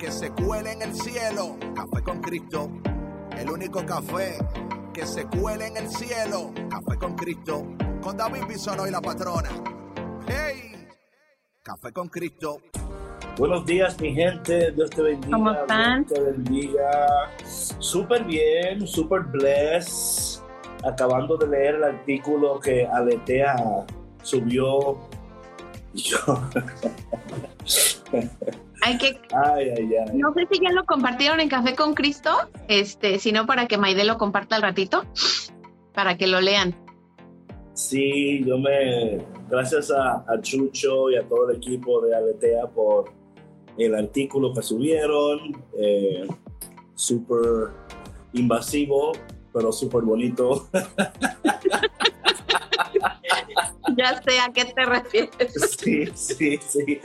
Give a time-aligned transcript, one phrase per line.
[0.00, 1.58] que se cuele en el cielo.
[1.74, 2.70] Café con Cristo.
[3.36, 4.38] El único café
[4.94, 6.52] que se cuele en el cielo.
[6.70, 7.66] Café con Cristo.
[8.00, 9.50] Con David Bisono y la patrona.
[10.26, 10.88] ¡Hey!
[11.62, 12.62] Café con Cristo.
[13.36, 14.72] Buenos días, mi gente.
[14.72, 15.36] Dios te bendiga.
[15.36, 16.06] ¿Cómo están?
[16.06, 16.90] Dios te bendiga.
[17.44, 20.40] Súper bien, súper blessed.
[20.82, 23.54] Acabando de leer el artículo que Aletea
[24.22, 24.98] subió.
[25.92, 26.40] Yo.
[28.82, 30.16] Hay que, Ay, ay, ay.
[30.18, 32.30] no sé si ya lo compartieron en Café con Cristo,
[32.68, 35.04] este, sino para que Maide lo comparta al ratito,
[35.92, 36.74] para que lo lean.
[37.74, 39.18] Sí, yo me.
[39.48, 43.10] Gracias a, a Chucho y a todo el equipo de Aletea por
[43.78, 45.64] el artículo que subieron.
[45.78, 46.26] Eh,
[46.94, 47.70] súper
[48.34, 49.12] invasivo,
[49.52, 50.68] pero súper bonito.
[53.96, 55.30] Ya sé a qué te refieres.
[55.78, 57.00] Sí, sí, sí.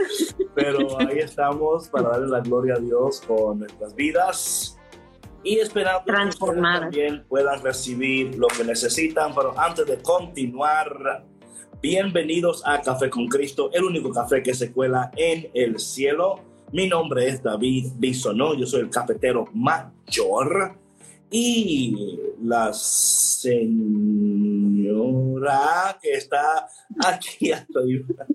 [0.53, 4.78] Pero ahí estamos para darle la gloria a Dios con nuestras vidas
[5.45, 9.33] y esperando que también puedan recibir lo que necesitan.
[9.36, 11.23] Pero antes de continuar,
[11.81, 16.39] bienvenidos a Café con Cristo, el único café que se cuela en el cielo.
[16.72, 20.80] Mi nombre es David Bisonó, yo soy el cafetero mayor.
[21.30, 24.14] Y la señora
[26.02, 26.67] que está
[27.05, 28.25] aquí arriba.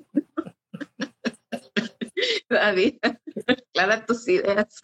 [2.48, 2.96] David,
[3.72, 4.80] clara tus ideas.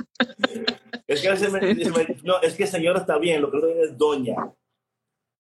[1.07, 3.67] Es que, veces me- se me- no, es que señora está bien, lo que no
[3.69, 4.35] es doña.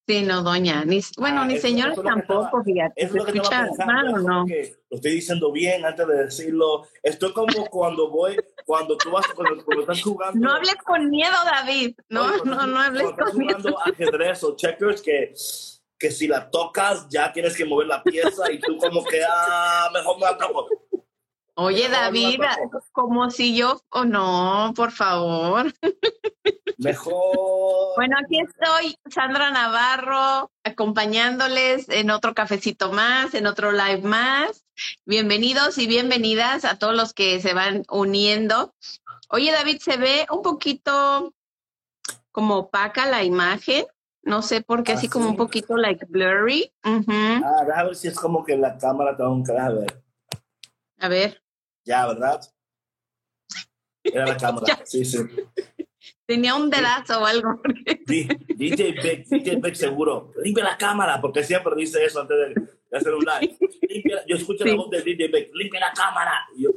[0.08, 0.84] Sí, no, doña.
[0.84, 1.60] Ni, bueno, Ah, ni que
[2.02, 2.92] tampoco, fíjate.
[2.96, 4.46] Es ¿Se lo que estaba escucha pensando, mal o no?
[4.88, 6.86] lo estoy diciendo bien antes de decirlo.
[7.02, 10.38] Estoy como cuando voy, cuando tú vas, cuando, cuando estás jugando.
[10.38, 11.96] No hables con miedo, David.
[12.08, 13.58] No, no, tú- no hables con miedo.
[13.58, 15.34] jugando ajedrez o checkers que,
[15.98, 19.90] que si la tocas ya tienes que mover la pieza y tú como que, ah,
[19.92, 20.66] mejor me atrapo.
[21.58, 22.84] Oye, David, tampoco.
[22.92, 25.72] como si yo, o no, por favor.
[26.76, 27.94] Mejor.
[27.96, 34.66] Bueno, aquí estoy, Sandra Navarro, acompañándoles en otro cafecito más, en otro live más.
[35.06, 38.74] Bienvenidos y bienvenidas a todos los que se van uniendo.
[39.30, 41.32] Oye, David, se ve un poquito
[42.32, 43.86] como opaca la imagen.
[44.26, 45.30] No sé por qué, ¿Ah, así como sí?
[45.30, 46.72] un poquito like blurry.
[46.84, 47.04] Ujú.
[47.12, 50.02] Ah, déjame ver si es como que la cámara tengo que a ver.
[50.98, 51.42] A ver,
[51.84, 52.40] Ya, ¿verdad?
[54.02, 54.80] Era la cámara.
[54.84, 55.18] Sí, sí.
[56.26, 57.60] tenía un dedazo o algo.
[58.06, 60.32] DJ Big, DJ Big seguro.
[60.42, 62.54] Limpia la cámara, porque siempre dice eso antes de,
[62.90, 63.56] de hacer un live.
[63.88, 64.70] Limpia- yo escucho Sí.
[64.70, 65.50] la voz de DJ Big.
[65.54, 66.32] Limpia la cámara.
[66.56, 66.70] Y yo,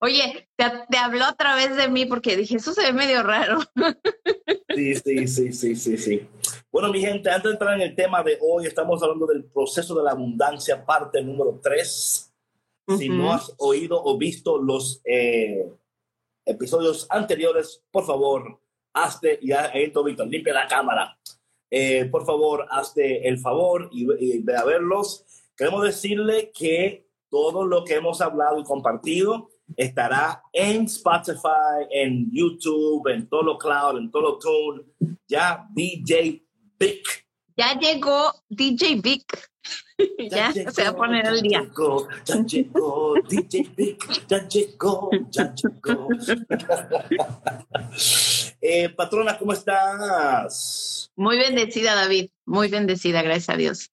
[0.00, 3.58] Oye, te, te habló a través de mí porque dije, eso se ve medio raro.
[4.74, 6.26] Sí, sí, sí, sí, sí, sí.
[6.70, 9.94] Bueno, mi gente, antes de entrar en el tema de hoy, estamos hablando del proceso
[9.94, 12.32] de la abundancia, parte número 3.
[12.98, 13.18] Si Ujú.
[13.18, 15.70] no has oído o visto los eh,
[16.46, 18.60] episodios anteriores, por favor,
[18.94, 21.18] hazte, ya entró Víctor, limpia la cámara.
[21.70, 25.26] Eh, por favor, hazte el favor y, y ve a verlos.
[25.54, 33.08] Queremos decirle que todo lo que hemos hablado y compartido estará en Spotify, en YouTube,
[33.08, 34.84] en todo lo cloud, en todo lo tune.
[35.28, 36.42] Ya DJ
[36.78, 37.26] Vic.
[37.56, 39.50] Ya llegó DJ Vic.
[40.30, 41.60] ya se va a poner al día.
[41.60, 46.08] Ya llegó, ya llegó, DJ Vic, ya llegó, ya llegó.
[48.60, 51.10] eh, patrona, ¿cómo estás?
[51.14, 52.30] Muy bendecida, David.
[52.46, 53.92] Muy bendecida, gracias a Dios.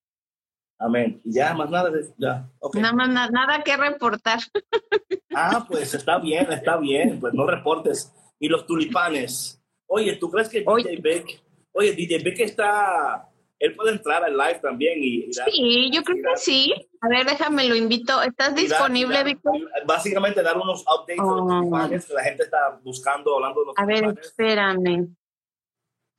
[0.80, 1.20] Amén.
[1.26, 2.50] Ya, más nada, ya.
[2.60, 2.76] ok.
[2.78, 4.40] Nada más, na- nada que reportar.
[5.36, 8.12] Ah, pues está bien, está bien, pues no reportes.
[8.40, 9.62] Y los tulipanes.
[9.86, 10.90] Oye, ¿tú crees que Oye.
[10.90, 13.30] DJ Vic, oye, DJ Vic está,
[13.60, 16.74] él puede entrar al live también y, y dar- Sí, yo creo que sí.
[17.02, 18.22] A ver, déjame, lo invito.
[18.24, 19.56] ¿Estás y disponible, y dar- Víctor?
[19.56, 21.48] y Básicamente dar unos updates de los Oh.
[21.60, 24.26] tulipanes que la gente está buscando, hablando de los A ver, tulipanes.
[24.28, 25.16] espérame.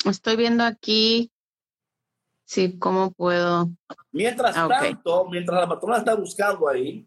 [0.09, 1.31] Estoy viendo aquí.
[2.51, 3.69] Sí, ¿cómo puedo?
[4.11, 7.07] Mientras Ah, tanto, mientras la patrona está buscando ahí,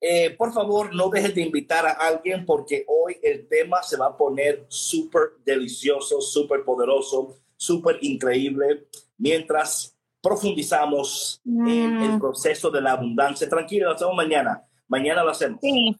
[0.00, 4.06] eh, por favor no dejes de invitar a alguien porque hoy el tema se va
[4.06, 8.86] a poner súper delicioso, súper poderoso, súper increíble.
[9.18, 12.20] Mientras profundizamos en el Mm.
[12.20, 13.48] proceso de la abundancia.
[13.48, 14.62] Tranquilo, lo hacemos mañana.
[14.86, 15.58] Mañana lo hacemos.
[15.60, 15.96] Sí,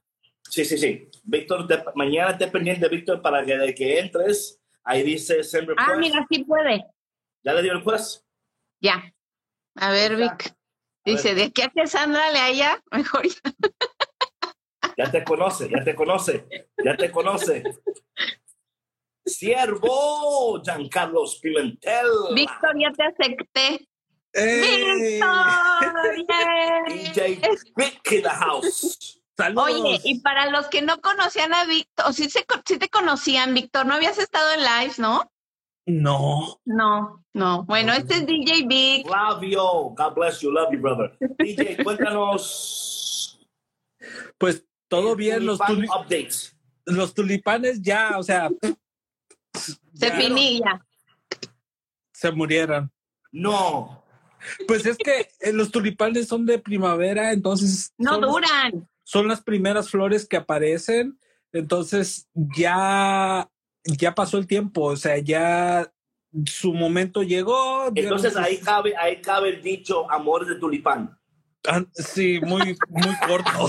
[0.49, 1.09] Sí, sí, sí.
[1.25, 4.61] Víctor, te- mañana esté pendiente, Víctor, para que de que entres.
[4.85, 5.77] Ahí dice request.
[5.77, 6.87] ah, mira, sí puede.
[7.43, 8.23] ¿Ya le dio el request?
[8.81, 9.13] Ya.
[9.77, 10.17] A ver.
[10.17, 10.55] Vic.
[11.07, 13.41] Dice, de aquí a que Sandra le haya, mejor ya.
[14.99, 16.49] Ya te conoce, ya te conoce,
[16.83, 17.63] ya te conoce.
[19.25, 22.09] Siervo Giancarlos Pimentel.
[22.35, 23.89] Víctor, ya te acepté.
[24.33, 25.21] ¡Ey!
[25.21, 26.89] ¡Víctor!
[26.89, 27.41] DJ
[27.77, 29.21] Vic in the house.
[29.37, 29.71] ¡Saludos!
[29.71, 33.87] Oye, y para los que no conocían a Víctor, sí, se, sí te conocían, Víctor,
[33.87, 35.31] no habías estado en lives, ¿no?
[35.87, 36.61] No.
[36.65, 37.65] No, no.
[37.65, 39.07] Bueno, este es DJ Vic.
[39.07, 39.63] Flavio,
[39.97, 41.17] God bless you, love you, brother.
[41.39, 43.41] DJ, cuéntanos.
[44.39, 46.57] Pues todo bien, los, Tulipán tuli- updates.
[46.85, 48.51] los tulipanes ya, o sea,
[49.55, 50.87] Se ya finilla.
[52.13, 52.91] se murieron.
[53.33, 54.03] No.
[54.69, 58.89] Pues es que eh, los tulipanes son de primavera, entonces No son, duran.
[59.05, 61.19] son las primeras flores que aparecen,
[61.53, 63.49] entonces ya
[63.87, 65.91] ya pasó el tiempo, o sea, ya
[66.47, 67.87] su momento llegó.
[67.95, 71.19] Entonces ahí cabe, ahí cabe el dicho amor de tulipán.
[71.69, 73.69] Ah, sí, muy muy corto.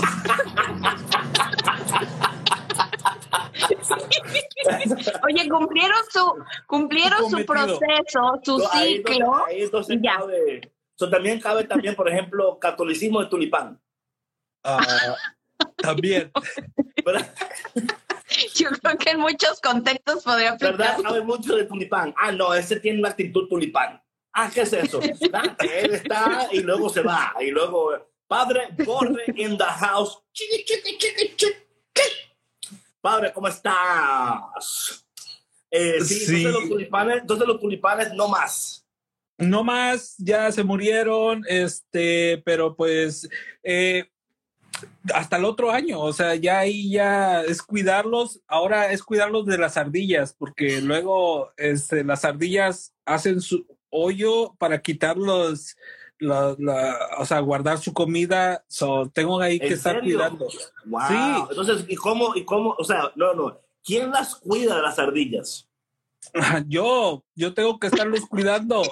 [5.26, 9.46] Oye, cumplieron su, cumplieron su proceso, su No, ahí entonces- ciclo.
[9.46, 10.16] ahí entonces ya.
[10.18, 10.72] cabe.
[10.94, 13.80] So, también cabe también, por ejemplo, catolicismo de tulipán.
[14.64, 14.80] Ah,
[15.76, 16.30] también.
[17.04, 17.32] ¿Verdad?
[18.54, 20.92] Yo creo que en muchos contextos podría ¿Verdad?
[20.92, 21.02] aplicar.
[21.12, 22.14] Sabe mucho de tulipán.
[22.18, 24.02] Ah, no, ese tiene una actitud tulipán.
[24.32, 25.00] Ah, ¿qué es eso?
[25.32, 27.34] Ah, Él está y luego se va.
[27.40, 27.92] Y luego,
[28.26, 30.22] padre, corre in the house.
[30.32, 31.52] Chiqui, chiqui, chiqui, chiqui.
[33.00, 35.04] Padre, ¿cómo estás?
[35.70, 36.36] Eh, sí, Sí.
[36.36, 38.86] Entonces, los tulipanes, entonces los tulipanes no más.
[39.38, 43.28] No más, ya se murieron, este, pero pues
[43.62, 44.10] eh,
[45.14, 49.58] hasta el otro año, o sea, ya ahí ya es cuidarlos, ahora es cuidarlos de
[49.58, 55.76] las ardillas, porque luego este, las ardillas hacen su hoyo para quitarlos,
[56.18, 60.16] la, la- o sea, guardar su comida, so, tengo ahí que ¿En estar serio?
[60.18, 60.48] cuidando.
[60.86, 61.00] Wow.
[61.08, 61.44] Sí.
[61.50, 62.74] Entonces, ¿y cómo, y cómo?
[62.78, 63.60] O sea, no, no.
[63.84, 65.68] ¿Quién las cuida de las ardillas?
[66.66, 68.82] Yo, yo tengo que estarlos cuidando.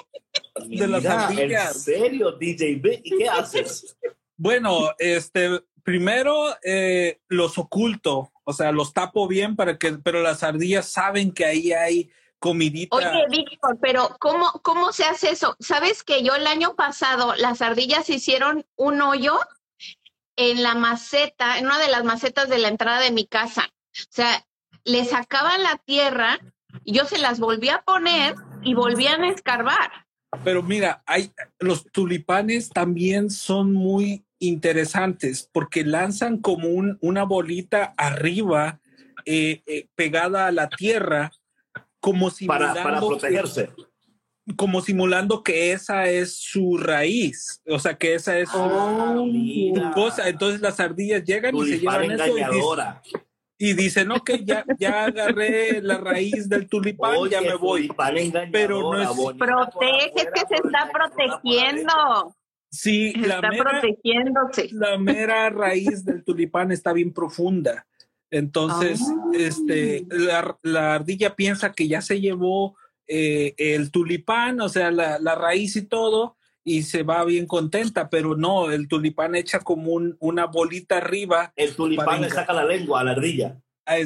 [0.65, 1.75] De las ardillas.
[1.75, 3.01] ¿En serio, DJ B?
[3.03, 3.95] ¿Y qué haces?
[4.37, 10.43] Bueno, este, primero eh, los oculto, o sea, los tapo bien para que, pero las
[10.43, 12.93] ardillas saben que ahí hay comidita.
[12.93, 15.55] Oye, Víctor, pero ¿cómo, ¿cómo se hace eso?
[15.61, 19.39] ¿Sabes que yo el año pasado las ardillas hicieron un hoyo
[20.35, 23.69] en la maceta, en una de las macetas de la entrada de mi casa?
[23.93, 24.45] O sea,
[24.83, 26.37] le sacaban la tierra
[26.83, 30.05] y yo se las volví a poner y volvían a escarbar.
[30.43, 37.93] Pero mira, hay los tulipanes también son muy interesantes porque lanzan como un, una bolita
[37.97, 38.79] arriba
[39.25, 41.31] eh, eh, pegada a la tierra,
[41.99, 42.35] como Para,
[42.73, 43.69] simulando para protegerse.
[44.55, 49.91] como simulando que esa es su raíz, o sea, que esa es su, Ah, su
[49.93, 50.29] cosa.
[50.29, 53.01] Entonces las ardillas llegan y se llevan eso y dicen, engañadora.
[53.57, 57.89] y dicen, ok, ya, ya agarré la raíz del tulipán, Oye, ya me voy.
[58.51, 62.33] Pero no es- Protege, que se está protegiendo.
[62.69, 64.69] Sí, la Está mera, protegiéndose.
[64.73, 67.87] la mera raíz del tulipán está bien profunda.
[68.29, 69.31] Entonces, Ah.
[69.33, 72.75] este, la, la ardilla piensa que ya se llevó
[73.07, 78.09] eh, el tulipán, o sea, la, la raíz y todo, y se va bien contenta,
[78.09, 81.53] pero no, el tulipán echa como un- una bolita arriba.
[81.55, 83.61] El tulipán le saca la lengua a la ardilla.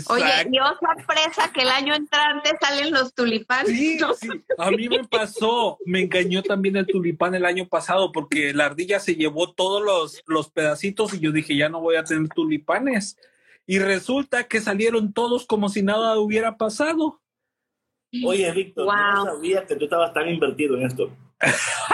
[0.10, 0.46] Oye.
[0.50, 3.68] Dios sorpresa que el año entrante salen los tulipanes.
[3.68, 4.14] Sí, ¿no?
[4.14, 8.66] sí, a mí me pasó, me engañó también el tulipán el año pasado porque la
[8.66, 12.30] ardilla se llevó todos los, los pedacitos y yo dije, ya no voy a tener
[12.30, 13.18] tulipanes.
[13.66, 17.22] Y resulta que salieron todos como si nada hubiera pasado.
[18.26, 19.36] Oye, Víctor, yo no Wow.
[19.36, 21.10] sabía que tú estabas tan invertido en esto.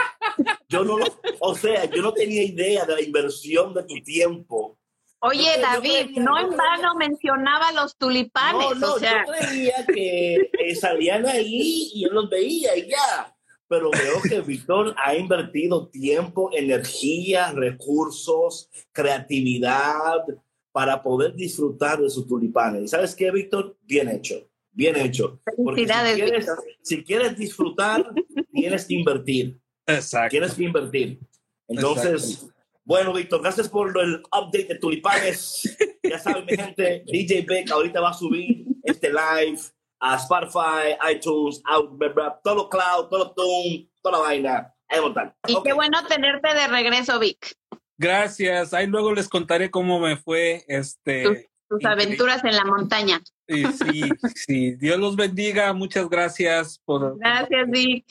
[0.70, 1.06] Yo no lo,
[1.40, 4.77] o sea, yo no tenía idea de la inversión de tu tiempo.
[5.20, 8.70] Oye, Yo- yo David, creía- no yo en creía- vano mencionaba los tulipanes.
[8.70, 12.90] No, no, o sea, yo creía que eh, salían ahí y yo los veía y
[12.90, 13.34] ya.
[13.70, 20.22] Pero veo que Víctor ha invertido tiempo, energía, recursos, creatividad
[20.72, 22.84] para poder disfrutar de sus tulipanes.
[22.84, 23.76] ¿Y sabes qué, Víctor?
[23.82, 25.42] Bien hecho, bien hecho.
[25.44, 26.64] Porque si Felicidades, quieres, Víctor.
[26.82, 28.14] si quieres disfrutar,
[28.54, 29.60] tienes que invertir.
[29.86, 30.30] Exacto.
[30.32, 31.20] Tienes que invertir.
[31.68, 32.48] Entonces,
[32.88, 35.78] bueno, Víctor, gracias por el update de tulipanes.
[36.04, 39.60] Ya saben, mi gente, DJ Beck ahorita va a subir este live
[40.00, 44.74] a Spotify, iTunes, out, blah, blah, todo cloud, todo tune, toda la vaina.
[44.88, 45.36] Ahí estar.
[45.50, 47.58] Y qué bueno tenerte de regreso, Vic.
[47.98, 48.74] Gracias.
[48.74, 50.64] Ahí luego les contaré cómo me fue.
[50.70, 51.24] Este,
[51.68, 52.04] Tus Increíble.
[52.04, 53.22] aventuras en la montaña.
[53.50, 54.02] y sí,
[54.34, 54.76] sí.
[54.76, 55.74] Dios los bendiga.
[55.74, 57.20] Muchas gracias por.
[57.20, 58.06] Gracias, Vic.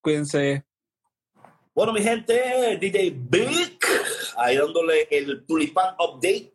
[0.00, 0.64] Cuídense.
[1.74, 3.78] Bueno, mi gente, DJ Big,
[4.36, 6.52] ahí dándole el Tulipán Update.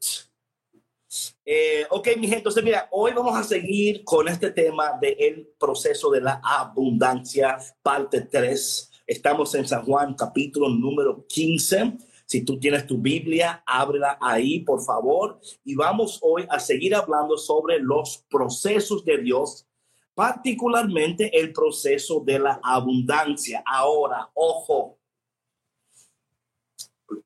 [1.43, 6.11] Eh, ok, mi gente, entonces mira, hoy vamos a seguir con este tema del proceso
[6.11, 8.91] de la abundancia, parte 3.
[9.07, 11.97] Estamos en San Juan, capítulo número 15.
[12.23, 15.39] Si tú tienes tu Biblia, ábrela ahí, por favor.
[15.63, 19.65] Y vamos hoy a seguir hablando sobre los procesos de Dios,
[20.13, 23.63] particularmente el proceso de la abundancia.
[23.65, 24.96] Ahora, ojo,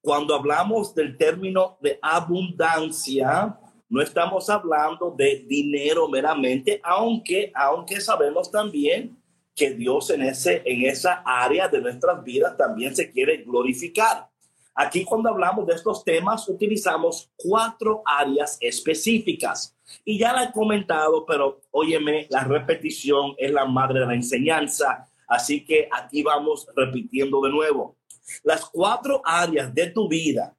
[0.02, 3.58] cuando hablamos del término de abundancia,
[3.90, 9.18] no estamos hablando de dinero meramente, aunque, aunque sabemos también
[9.56, 14.30] que Dios en, ese, en esa área de nuestras vidas también se quiere glorificar.
[14.74, 19.76] Aquí cuando hablamos de estos temas utilizamos cuatro áreas específicas.
[20.06, 25.06] Y ya la he comentado, pero óyeme, la repetición es la madre de la enseñanza.
[25.28, 27.98] Así que aquí vamos repitiendo de nuevo.
[28.44, 30.56] Las cuatro áreas de tu vida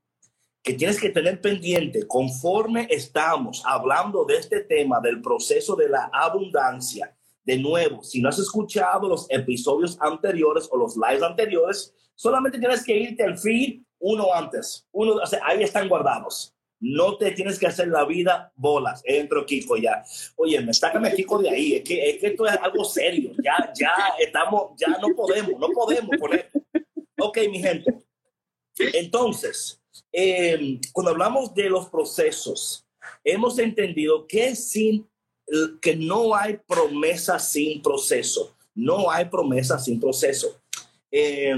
[0.63, 6.09] que tienes que tener pendiente conforme estamos hablando de este tema del proceso de la
[6.13, 7.15] abundancia.
[7.45, 12.85] De nuevo, si no has escuchado los episodios anteriores o los lives anteriores, solamente tienes
[12.85, 14.87] que irte al feed uno antes.
[14.93, 16.55] Uno, o ahí están guardados.
[16.79, 19.03] No te tienes que hacer la vida bolas.
[19.05, 20.05] Entro Kiko ya.
[20.37, 21.75] Oye, me sácame Kiko de ahí.
[21.75, 23.33] Es que, es que esto es algo serio.
[23.43, 26.51] Ya, ya estamos, ya no podemos, no podemos poner.
[27.23, 28.03] Ok, mi gente.
[28.79, 29.81] Entonces,
[30.13, 32.87] eh, cuando hablamos de los procesos,
[33.25, 35.07] hemos entendido que sin
[35.81, 38.55] que no hay promesa sin proceso.
[38.75, 40.61] No hay promesa sin proceso.
[41.11, 41.55] Eh,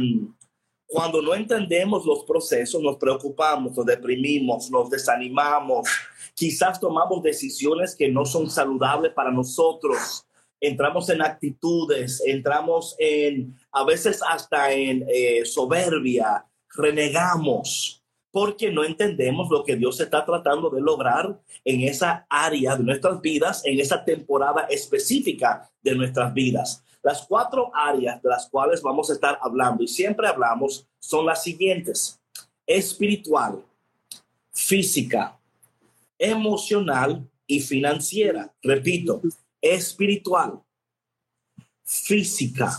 [0.86, 5.88] cuando no entendemos los procesos, nos preocupamos, nos deprimimos, nos desanimamos,
[6.34, 10.23] quizás tomamos decisiones que no son saludables para nosotros,
[10.66, 19.48] entramos en actitudes, entramos en, a veces hasta en eh, soberbia, renegamos, porque no entendemos
[19.48, 24.04] lo que Dios está tratando de lograr en esa área de nuestras vidas, en esa
[24.04, 26.82] temporada específica de nuestras vidas.
[27.02, 31.42] Las cuatro áreas de las cuales vamos a estar hablando y siempre hablamos son las
[31.42, 32.18] siguientes.
[32.66, 33.62] Espiritual,
[34.50, 35.38] física,
[36.18, 38.52] emocional y financiera.
[38.62, 39.20] Repito,
[39.64, 40.62] espiritual,
[41.82, 42.70] física,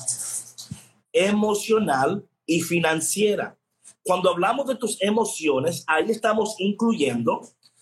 [1.11, 3.57] emocional y financiera.
[4.03, 7.41] Cuando hablamos de tus emociones, ahí estamos incluyendo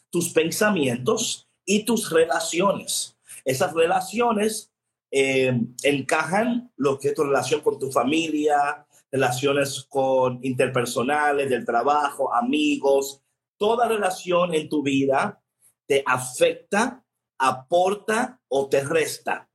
[0.10, 3.18] tus pensamientos y tus relaciones.
[3.44, 4.72] Esas relaciones
[5.12, 12.34] eh, encajan lo que es tu relación con tu familia, relaciones con interpersonales, del trabajo,
[12.34, 13.22] amigos.
[13.58, 15.42] Toda relación en tu vida
[15.86, 17.03] te afecta,
[17.38, 19.50] aporta o te resta.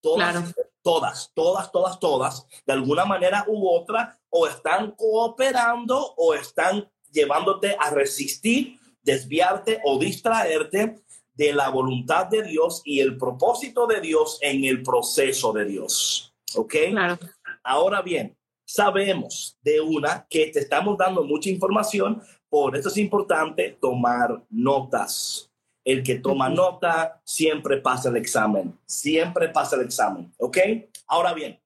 [0.00, 0.68] Todas, Claro.
[0.82, 7.76] todas, todas, todas, todas, de alguna manera u otra, o están cooperando o están llevándote
[7.78, 10.96] a resistir, desviarte o distraerte
[11.32, 16.34] de la voluntad de Dios y el propósito de Dios en el proceso de Dios.
[16.54, 16.74] ¿Ok?
[16.90, 17.18] Claro.
[17.62, 23.76] Ahora bien, sabemos de una que te estamos dando mucha información, por eso es importante
[23.80, 25.50] tomar notas.
[25.84, 30.58] El que toma nota siempre pasa el examen, siempre pasa el examen, ¿ok?
[31.06, 31.60] Ahora bien,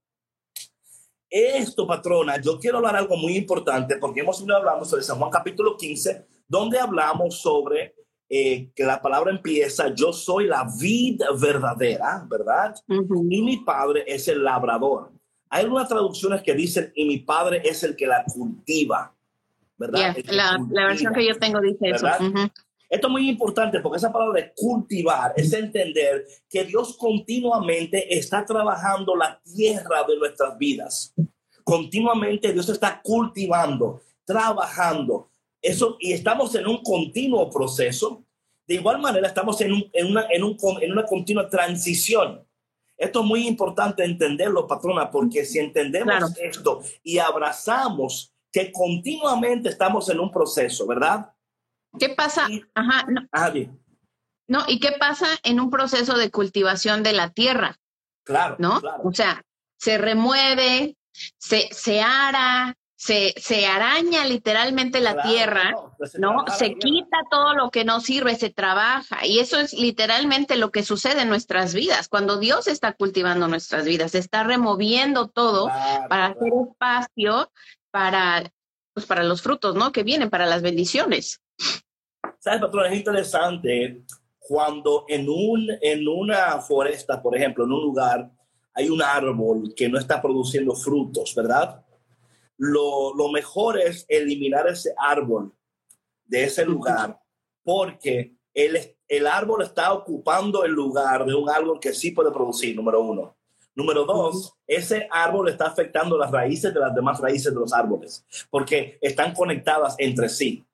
[1.31, 5.31] esto, patrona, yo quiero hablar algo muy importante porque hemos venido hablando sobre San Juan
[5.31, 7.95] capítulo 15, donde hablamos sobre
[8.31, 12.75] eh, que la palabra empieza, yo soy la vid verdadera, ¿verdad?
[12.89, 15.13] Y mi padre es el labrador.
[15.51, 19.15] Hay algunas traducciones que dicen, y mi padre es el que la cultiva,
[19.79, 20.01] ¿verdad?
[20.01, 20.59] La, cultiva.
[20.71, 22.07] la versión que yo tengo dice eso.
[22.90, 28.45] Esto es muy importante porque esa palabra de cultivar es entender que Dios continuamente está
[28.47, 31.14] trabajando la tierra de nuestras vidas.
[31.64, 35.28] Continuamente Dios está cultivando, trabajando.
[35.61, 38.25] Eso, y estamos en un continuo proceso.
[38.66, 42.47] De igual manera, estamos en, un- en una, en, un, en una continua transición.
[42.97, 46.28] Esto es muy importante entenderlo, patrona, porque si entendemos Claro.
[46.42, 51.30] esto y abrazamos que continuamente estamos en un proceso, ¿verdad?
[51.99, 52.49] ¿Qué pasa?
[52.75, 53.78] Ajá, no, Ah, bien.
[54.49, 57.78] no, ¿y qué pasa en un proceso de cultivación de la tierra?
[58.25, 58.80] Claro, ¿No?
[58.80, 59.02] claro.
[59.04, 59.42] O sea,
[59.78, 60.97] se remueve,
[61.38, 66.28] se, se ara, se, se araña literalmente la Claro, tierra, no, se ¿no?
[66.30, 69.25] trabaja la Se quita todo lo que no sirve, se trabaja.
[69.25, 72.09] Y eso es literalmente lo que sucede en nuestras vidas.
[72.09, 76.40] Cuando Dios está cultivando nuestras vidas, está removiendo todo Claro, para claro.
[76.40, 77.52] hacer espacio
[77.90, 78.52] para,
[78.92, 79.92] pues para los frutos, ¿no?
[79.92, 81.40] Que vienen, para las bendiciones.
[82.38, 82.87] ¿Sabes, patrón?
[82.87, 84.05] Es interesante
[84.38, 88.31] cuando en, un, en una foresta, por ejemplo, en un lugar,
[88.75, 91.85] hay un árbol que no está produciendo frutos, ¿verdad?
[92.57, 95.53] Lo, lo mejor es eliminar ese árbol
[96.25, 97.19] de ese lugar
[97.62, 102.75] porque el, el árbol está ocupando el lugar de un árbol que sí puede producir,
[102.75, 103.37] número uno.
[103.75, 108.27] Número dos, ese árbol está afectando las raíces de las demás raíces de los árboles,
[108.50, 110.67] porque están conectadas entre sí.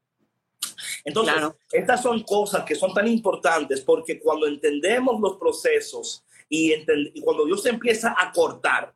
[1.04, 1.34] Entonces,
[1.70, 7.44] estas son cosas que son tan importantes porque cuando entendemos los procesos y, y cuando
[7.44, 8.94] Dios empieza a cortar,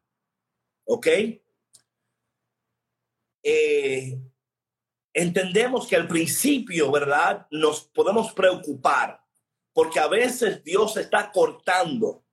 [0.87, 1.07] ¿ok?
[3.43, 4.19] Eh,
[5.13, 7.47] entendemos que al principio, ¿verdad?
[7.51, 9.23] Nos podemos preocupar
[9.73, 12.25] porque a veces Dios está cortando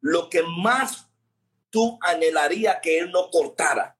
[0.00, 1.08] lo que más
[1.70, 3.96] tú anhelaría que Él no cortara.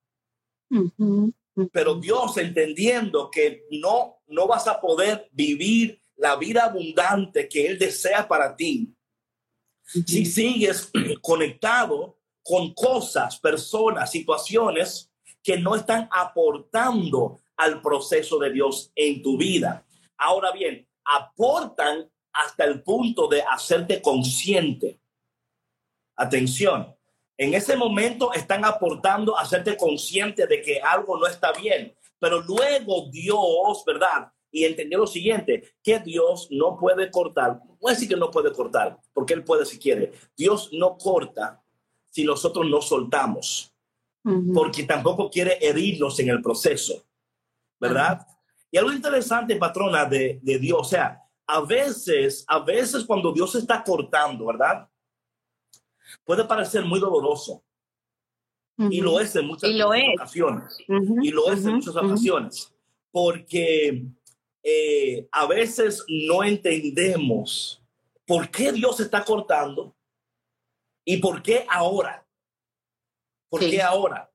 [1.71, 7.79] Pero Dios entendiendo que no, no vas a poder vivir la vida abundante que Él
[7.79, 8.95] desea para ti,
[9.85, 15.11] si sigues conectado con cosas, personas, situaciones
[15.43, 19.85] que no están aportando al proceso de Dios en tu vida.
[20.17, 25.01] Ahora bien, aportan hasta el punto de hacerte consciente.
[26.17, 26.95] Atención,
[27.37, 32.41] en ese momento están aportando a hacerte consciente de que algo no está bien, pero
[32.41, 34.31] luego Dios, ¿verdad?
[34.53, 38.53] Y entendió lo siguiente, que Dios no puede cortar, no es decir que no puede
[38.53, 40.13] cortar, porque Él puede si quiere.
[40.37, 41.61] Dios no corta
[42.11, 43.75] si nosotros no soltamos,
[44.55, 47.03] porque tampoco quiere herirnos en el proceso.
[47.81, 48.25] ¿verdad?
[48.71, 53.53] Y algo interesante, patrona, de, de, Dios, o sea, a veces, a veces cuando Dios
[53.57, 54.89] está cortando, ¿verdad?
[56.25, 57.65] Puede parecer muy doloroso.
[58.79, 59.71] Y lo es en muchas,
[60.15, 60.79] ocasiones.
[61.23, 62.75] Y lo es en muchas ocasiones.
[63.11, 64.05] Porque
[64.63, 67.83] eh, a veces no entendemos
[68.27, 69.95] por qué Dios está cortando
[71.05, 72.27] y por qué ahora.
[73.49, 74.33] ¿Por qué ahora?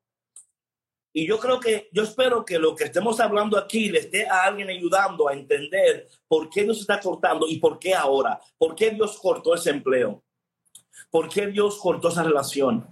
[1.17, 4.43] Y yo creo que, yo espero que lo que estemos hablando aquí le esté a
[4.43, 8.91] alguien ayudando a entender por qué Dios está cortando y por qué ahora, por qué
[8.91, 10.23] Dios cortó ese empleo,
[11.09, 12.87] por qué Dios cortó esa relación.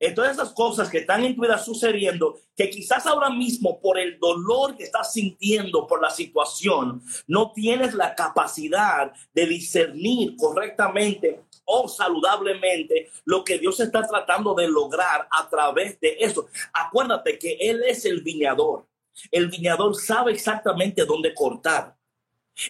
[0.00, 3.98] En todas esas cosas que están en tu vida sucediendo, que quizás ahora mismo por
[3.98, 11.42] el dolor que estás sintiendo por la situación, no tienes la capacidad de discernir correctamente
[11.66, 16.48] o saludablemente lo que Dios está tratando de lograr a través de eso.
[16.72, 18.86] Acuérdate que Él es el viñador.
[19.30, 21.94] El viñador sabe exactamente dónde cortar.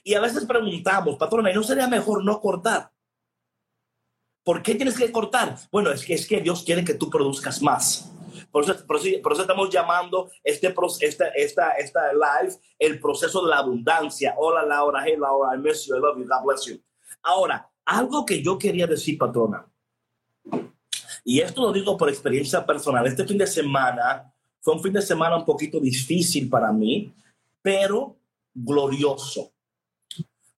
[0.03, 2.91] Y a veces preguntamos, patrona, ¿y no sería mejor no cortar?
[4.43, 5.57] ¿Por qué tienes que cortar?
[5.71, 8.11] Bueno, es que, es que Dios quiere que tú produzcas más.
[8.51, 13.59] Por eso, por eso, estamos llamando este, esta, esta, esta live el proceso de la
[13.59, 14.35] abundancia.
[14.37, 16.81] Hola Laura, hey Laura, I miss you, I love you, God bless you.
[17.23, 19.67] Ahora, algo que yo quería decir, patrona,
[21.25, 25.03] y esto lo digo por experiencia personal, este fin de semana fue un fin de
[25.03, 27.15] semana un poquito difícil para mí,
[27.63, 28.17] pero
[28.55, 29.53] glorioso,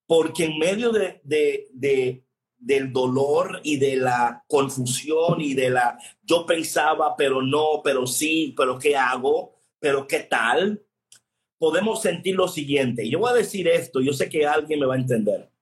[0.06, 2.24] porque en medio de, de, de
[2.62, 8.54] del dolor y de la confusión y de la yo pensaba, pero no, pero sí,
[8.56, 9.54] pero ¿qué hago?
[9.78, 10.82] ¿Pero qué tal?
[11.58, 13.08] Podemos sentir lo siguiente.
[13.08, 15.52] Yo voy a decir esto, yo sé que alguien me va a entender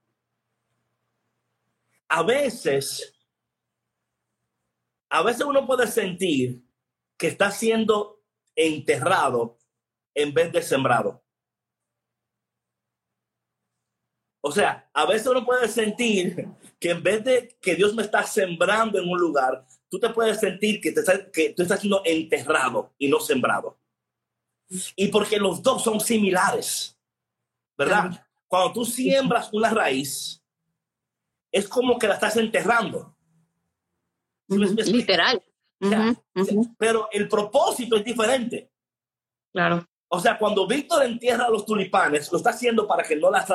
[2.11, 3.17] a veces,
[5.09, 6.61] a veces uno puede sentir
[7.17, 8.21] que está siendo
[8.57, 9.59] enterrado
[10.13, 11.23] en vez de sembrado.
[14.41, 16.49] O sea, a veces uno puede sentir
[16.81, 20.41] que en vez de que Dios me está sembrando en un lugar, tú te puedes
[20.41, 23.79] sentir que, te, que tú estás siendo enterrado y no sembrado.
[24.97, 26.99] Y porque los dos son similares,
[27.77, 28.27] ¿verdad?
[28.49, 30.43] Cuando tú siembras una raíz,
[31.53, 33.15] es como que la estás enterrando.
[34.49, 35.43] Literal.
[36.79, 38.71] Pero el propósito es diferente.
[39.53, 39.87] Claro.
[40.09, 43.49] O sea, cuando Víctor entierra los tulipanes, lo está haciendo para que no las,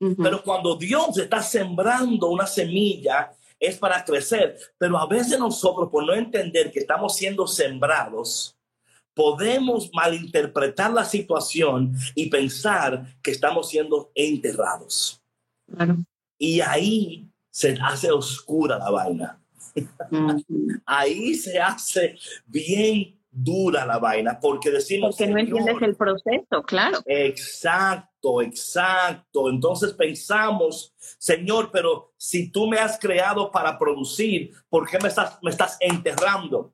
[0.00, 4.56] Pero cuando Dios está sembrando una semilla, es para crecer.
[4.78, 8.56] Pero a veces nosotros, por no entender que estamos siendo sembrados,
[9.14, 15.22] podemos malinterpretar la situación y pensar que estamos siendo enterrados.
[15.70, 15.96] Claro.
[16.38, 19.40] Y ahí se hace oscura la vaina.
[20.86, 26.98] ahí se hace bien dura la vaina porque decimos porque no entiendes el proceso claro
[27.06, 28.09] exacto
[28.42, 35.08] exacto entonces pensamos señor pero si tú me has creado para producir por qué me
[35.08, 36.72] estás me estás enterrando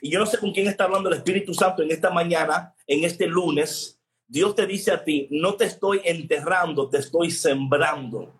[0.00, 3.04] Y yo no sé con quién está hablando el Espíritu Santo en esta mañana, en
[3.04, 3.98] este lunes.
[4.26, 8.32] Dios te dice a ti, no te estoy enterrando, te estoy sembrando.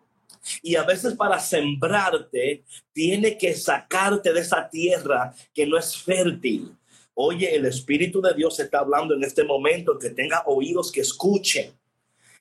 [0.62, 6.74] Y a veces para sembrarte, tiene que sacarte de esa tierra que no es fértil.
[7.14, 11.72] Oye, el Espíritu de Dios está hablando en este momento, que tenga oídos que escuchen.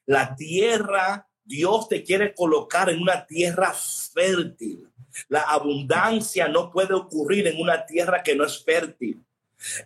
[0.05, 4.87] La tierra, Dios te quiere colocar en una tierra fértil.
[5.27, 9.21] La abundancia no puede ocurrir en una tierra que no es fértil.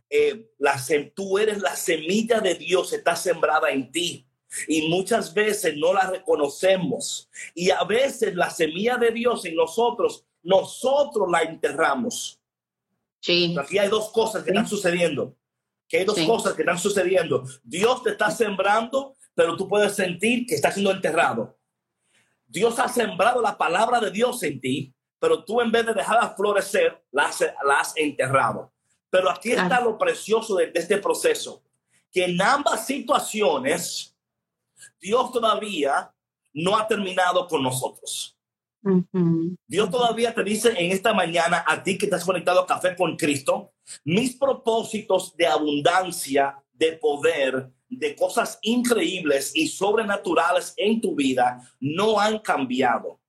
[0.10, 0.82] Eh, la,
[1.14, 4.26] tú eres la semilla de Dios, está sembrada en ti.
[4.68, 7.30] Y muchas veces no la reconocemos.
[7.54, 12.40] Y a veces la semilla de Dios en nosotros, nosotros la enterramos.
[13.20, 13.56] Sí.
[13.60, 15.36] Aquí hay dos cosas que están sucediendo.
[15.88, 17.44] Que hay dos cosas que están sucediendo.
[17.64, 21.58] Dios te está sembrando, pero tú puedes sentir que está siendo enterrado.
[22.48, 26.34] Dios ha sembrado la palabra de Dios en ti, pero tú en vez de dejarla
[26.36, 28.72] florecer, la has, enterrado.
[29.10, 31.62] Pero aquí está lo precioso de, este proceso,
[32.12, 34.16] que en ambas situaciones,
[35.00, 36.14] Dios todavía
[36.54, 38.38] no ha terminado con nosotros.
[39.68, 43.18] Dios todavía te dice en esta mañana a ti que estás conectado a Café con
[43.18, 51.60] Cristo, mis propósitos de abundancia, de poder, de cosas increíbles y sobrenaturales en tu vida
[51.80, 53.20] no han cambiado.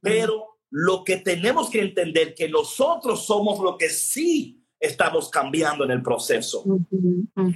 [0.00, 5.90] Pero lo que tenemos que entender que nosotros somos lo que sí estamos cambiando en
[5.90, 6.64] el proceso.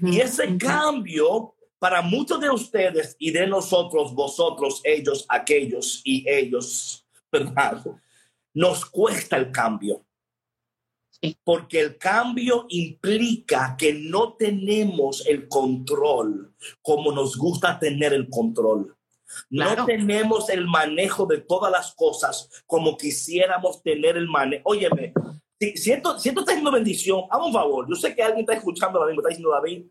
[0.02, 7.06] Y ese cambio para muchos de ustedes y de nosotros, vosotros, ellos, aquellos y ellos,
[7.32, 7.82] ¿verdad?
[8.52, 10.04] Nos cuesta el cambio.
[11.44, 18.96] Porque el cambio implica que no tenemos el control como nos gusta tener el control.
[19.48, 24.62] No tenemos el manejo de todas las cosas como quisiéramos tener el manejo.
[24.70, 25.12] Óyeme,
[25.60, 27.86] si, siento, siento teniendo bendición, hago un favor.
[27.88, 29.86] Yo sé que alguien está escuchando ahora mismo, está diciendo David,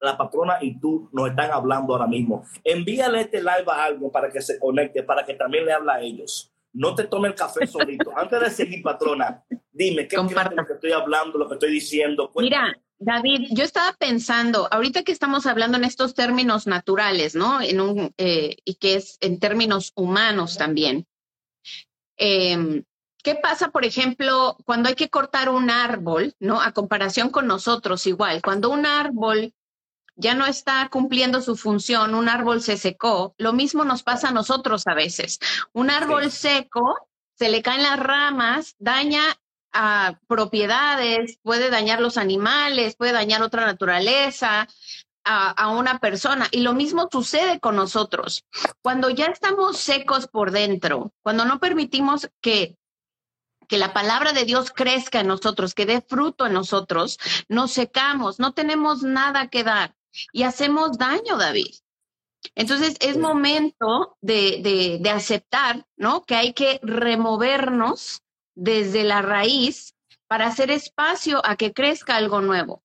[0.00, 2.44] la patrona y tú nos están hablando ahora mismo.
[2.62, 6.00] Envíale este live a alguien para que se conecte, para que también le hable a
[6.00, 6.51] ellos.
[6.72, 8.12] No te tome el café solito.
[8.16, 12.30] Antes de seguir, patrona, dime, ¿qué es lo que estoy hablando, lo que estoy diciendo?
[12.36, 17.60] Mira, David, yo estaba pensando, ahorita que estamos hablando en estos términos naturales, ¿no?
[17.60, 21.06] En un, eh, y que es en términos humanos también.
[22.16, 22.84] Em,
[23.24, 26.60] ¿Qué pasa, por ejemplo, cuando hay que cortar un árbol, ¿no?
[26.60, 29.52] A comparación con nosotros, igual, cuando un árbol
[30.22, 34.32] ya no está cumpliendo su función, un árbol se secó, lo mismo nos pasa a
[34.32, 35.38] nosotros a veces.
[35.72, 39.22] Un árbol seco, se le caen las ramas, daña
[39.72, 44.68] a propiedades, puede dañar los animales, puede dañar otra naturaleza,
[45.24, 46.46] a, a, una persona.
[46.52, 48.44] Y lo mismo sucede con nosotros.
[48.80, 52.76] Cuando ya estamos secos por dentro, cuando no permitimos que,
[53.66, 58.38] que la palabra de Dios crezca en nosotros, que dé fruto en nosotros, nos secamos,
[58.38, 59.94] no tenemos nada que dar
[60.32, 61.74] y hacemos daño, David.
[62.54, 66.24] Entonces es momento de, de, de aceptar, ¿no?
[66.24, 68.22] Que hay que removernos
[68.54, 69.94] desde la raíz
[70.26, 72.82] para hacer espacio a que crezca algo nuevo.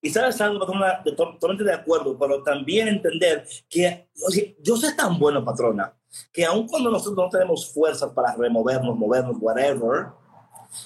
[0.00, 5.18] Y sabes algo, patrona, totalmente de acuerdo, pero también entender que oye, yo soy tan
[5.18, 5.96] bueno, patrona,
[6.32, 10.08] que aun cuando nosotros no tenemos fuerzas para removernos, movernos, whatever,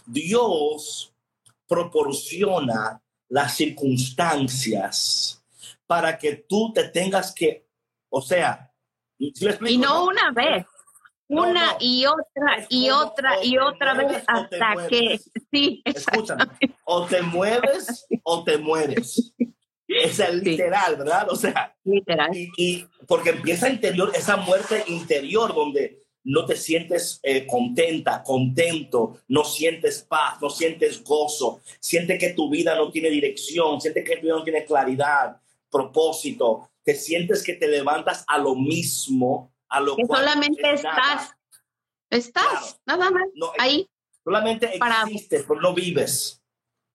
[0.04, 1.14] Dios
[1.66, 5.44] proporciona las circunstancias
[5.86, 7.66] para que tú te tengas que,
[8.08, 8.72] o sea,
[9.18, 10.66] y no una vez,
[11.28, 15.18] una y otra y otra y otra vez hasta que
[15.50, 15.82] sí.
[15.84, 16.44] Escúchame,
[16.84, 19.32] o te mueves o te mueres.
[19.88, 21.28] Es el literal, ¿verdad?
[21.30, 22.30] O sea, literal.
[22.34, 29.44] Y, porque empieza interior, esa muerte interior donde no te sientes eh, contenta, contento, no
[29.44, 34.22] sientes paz, no sientes gozo, sientes que tu vida no tiene dirección, sientes que tu
[34.22, 39.96] vida no tiene claridad, propósito, te sientes que te levantas a lo mismo a lo
[39.96, 41.32] que solamente estás,
[42.10, 43.24] estás, nada más,
[43.58, 43.88] ahí.
[44.24, 46.42] Solamente existes, pero no vives.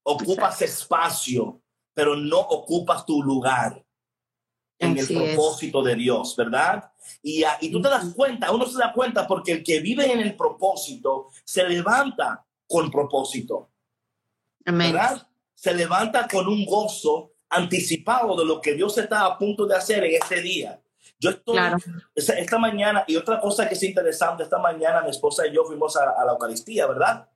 [0.03, 1.61] Ocupas espacio,
[1.93, 3.81] pero no ocupas tu lugar
[4.81, 6.91] en el propósito de Dios, ¿verdad?
[7.21, 10.19] Y, y tú te das cuenta, uno se da cuenta porque el que vive en
[10.19, 13.69] el propósito se levanta con propósito.
[14.65, 15.27] ¿Verdad?
[15.53, 20.03] Se levanta con un gozo anticipado de lo que Dios está a punto de hacer
[20.03, 20.81] en este día.
[21.19, 21.59] Yo estoy,
[22.15, 25.95] esta mañana, y otra cosa que es interesante, esta mañana mi esposa y yo fuimos
[25.95, 27.29] a, la Eucaristía, ¿verdad?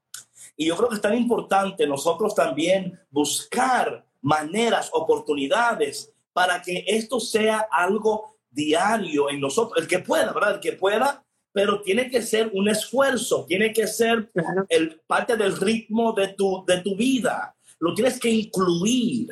[0.58, 7.22] Y yo creo que es tan importante nosotros también buscar maneras, oportunidades para que esto
[7.22, 9.82] sea algo diario en nosotros.
[9.82, 10.56] El que pueda, ¿verdad?
[10.56, 14.30] El que pueda, pero tiene que ser un esfuerzo, tiene que ser
[14.68, 17.56] el, parte del ritmo de tu, de tu vida.
[17.80, 19.30] Lo tienes que incluir.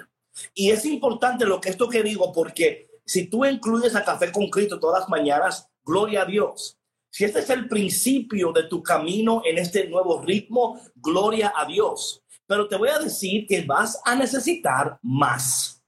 [0.53, 4.49] Y es importante lo que esto que digo, porque si tú incluyes a Café con
[4.49, 6.79] Cristo todas las mañanas, gloria a Dios.
[7.11, 12.23] Si este es el principio de tu camino en este nuevo ritmo, gloria a Dios.
[12.47, 15.82] Pero te voy a decir que vas a necesitar más.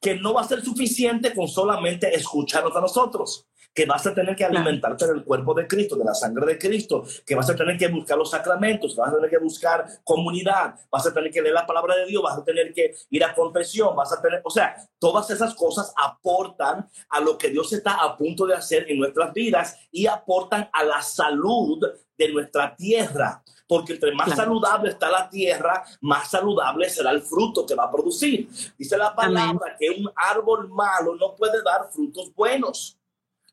[0.00, 4.34] Que no va a ser suficiente con solamente escucharnos a nosotros que vas a tener
[4.34, 7.78] que alimentarte del cuerpo de Cristo, de la sangre de Cristo, que vas a tener
[7.78, 11.54] que buscar los sacramentos, vas a tener que buscar comunidad, vas a tener que leer
[11.54, 14.50] la palabra de Dios, vas a tener que ir a confesión, vas a tener, o
[14.50, 18.98] sea, todas esas cosas aportan a lo que Dios está a punto de hacer en
[18.98, 21.80] nuestras vidas y aportan a la salud
[22.18, 27.64] de nuestra tierra, porque entre más saludable está la tierra, más saludable será el fruto
[27.64, 28.48] que va a producir.
[28.76, 32.99] Dice la palabra que un árbol malo no puede dar frutos buenos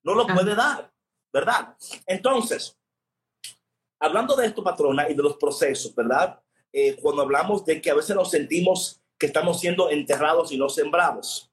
[0.04, 0.92] no lo puede dar,
[1.32, 1.76] ¿verdad?
[2.06, 2.78] Entonces,
[4.00, 6.40] hablando de esto, patrona, y de los procesos, ¿verdad?
[6.72, 10.70] Eh, cuando hablamos de que a veces nos sentimos que estamos siendo enterrados y no
[10.70, 11.52] sembrados.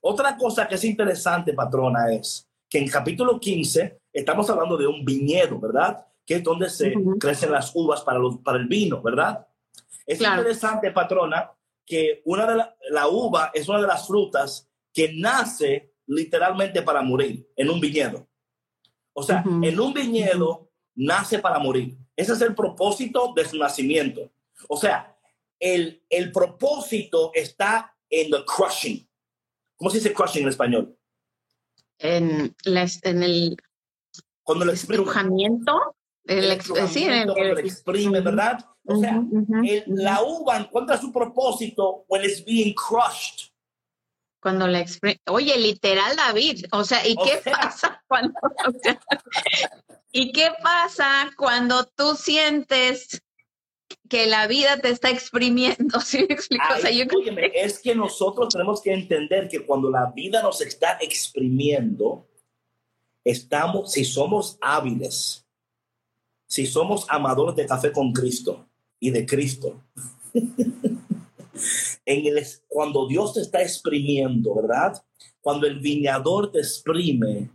[0.00, 5.04] Otra cosa que es interesante, patrona, es que en capítulo 15 estamos hablando de un
[5.04, 6.04] viñedo, ¿verdad?
[6.24, 9.46] Que es donde se crecen las uvas para, los, para el vino, ¿verdad?
[10.04, 11.52] Es interesante, patrona,
[11.84, 17.02] que una de la, la uva es una de las frutas que nace literalmente para
[17.02, 18.26] morir en un viñedo.
[19.12, 21.96] O sea, en un viñedo nace para morir.
[22.14, 24.30] Ese es el propósito de su nacimiento.
[24.68, 25.16] O sea,
[25.58, 29.08] el, el propósito está en the crushing.
[29.76, 30.98] ¿Cómo se dice crushing en español?
[31.98, 33.56] En, en el
[34.46, 35.96] cuando lo estrujamiento.
[36.24, 38.58] El, sí, el, exprime, ¿verdad?
[38.84, 39.22] O sea,
[39.86, 43.50] la uva encuentra su propósito when it's being crushed.
[44.46, 44.84] Cuando la
[45.26, 46.66] Oye, literal, David.
[46.70, 48.32] O sea, ¿y qué pasa cuando...
[50.12, 53.24] ¿Y qué pasa cuando tú sientes
[54.08, 55.98] que la vida te está exprimiendo?
[56.00, 56.62] ¿Sí me explico?
[57.54, 62.28] es que nosotros tenemos que entender que cuando la vida nos está exprimiendo,
[63.24, 65.44] estamos, si somos hábiles,
[66.46, 68.64] si somos amadores de café con Cristo
[69.00, 69.82] y de Cristo,
[72.04, 75.02] en el, cuando Dios te está exprimiendo, ¿verdad?
[75.40, 77.50] Cuando el viñador te exprime,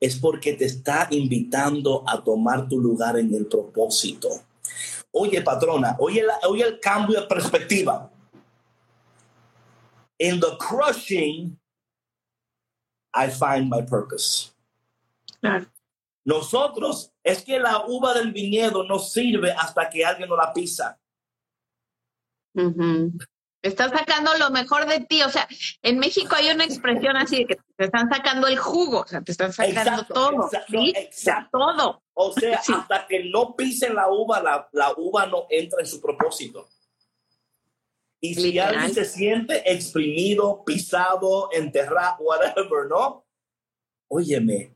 [0.00, 4.28] es porque te está invitando a tomar tu lugar en el propósito.
[5.10, 8.10] Oye, patrona, oye, oye el cambio de perspectiva.
[10.18, 11.58] In the crushing,
[13.14, 14.52] I find my purpose.
[16.24, 20.98] Nosotros, es que la uva del viñedo no sirve hasta que alguien no la pisa.
[23.60, 25.22] Estás sacando lo mejor de ti.
[25.22, 25.48] O sea,
[25.82, 29.20] en México hay una expresión así de que te están sacando el jugo, o sea,
[29.20, 30.50] te están sacando todo.
[30.72, 32.02] Exacto, Todo.
[32.14, 36.68] O sea, hasta que no pisen la uva, la, uva no entra en su propósito.
[38.20, 43.24] Y si alguien se siente exprimido, pisado, enterrado, whatever, ¿no?
[44.08, 44.74] Óyeme,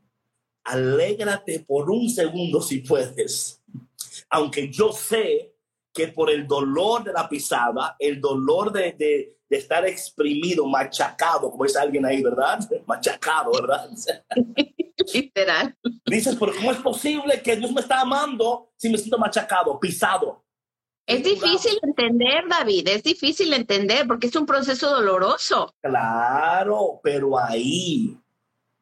[0.63, 3.61] alégrate por un segundo si puedes.
[4.29, 5.52] Aunque yo sé
[5.93, 11.65] que por el dolor de la pisada, el dolor de, de, estar exprimido, machacado, como
[11.65, 12.59] es alguien ahí, ¿verdad?
[12.87, 13.87] Machacado, ¿verdad?
[15.13, 15.77] Literal.
[16.05, 20.43] Dices, pero ¿cómo es posible que Dios me está amando si me siento machacado, pisado?
[21.05, 25.73] Es difícil entender, David, es difícil entender porque es un proceso doloroso.
[25.81, 28.17] Claro, pero ahí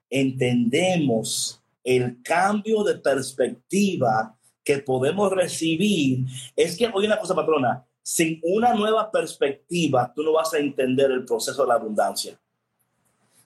[0.09, 4.37] entendemos el cambio de perspectiva
[4.71, 10.33] que podemos recibir es que, oye una cosa, patrona, sin una nueva perspectiva, tú no
[10.33, 12.39] vas a entender el proceso de la abundancia.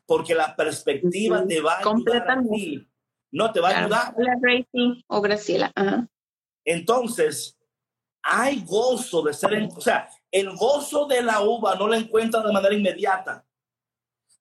[0.05, 2.87] Porque la perspectiva te va a ayudar a ti.
[3.31, 4.15] No te va a ayudar.
[5.07, 5.71] O Graciela.
[6.63, 7.57] Entonces,
[8.21, 12.41] hay gozo de ser, en, o sea, el gozo de la uva no lo encuentra
[12.41, 13.45] de manera inmediata.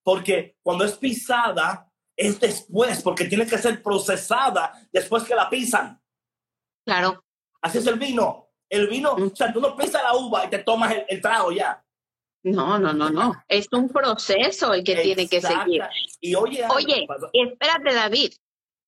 [0.03, 6.01] Porque cuando es pisada, es después, porque tiene que ser procesada después que la pisan.
[6.85, 7.25] Claro.
[7.63, 8.51] Así es el vino.
[8.69, 9.33] El vino, mm.
[9.33, 11.83] o sea, tú no pisas la uva y te tomas el, trago ya.
[12.43, 13.33] No, no, no, no.
[13.49, 15.83] Es un proceso el que tiene que seguir.
[16.21, 18.33] Y oye, oye, espérate, David.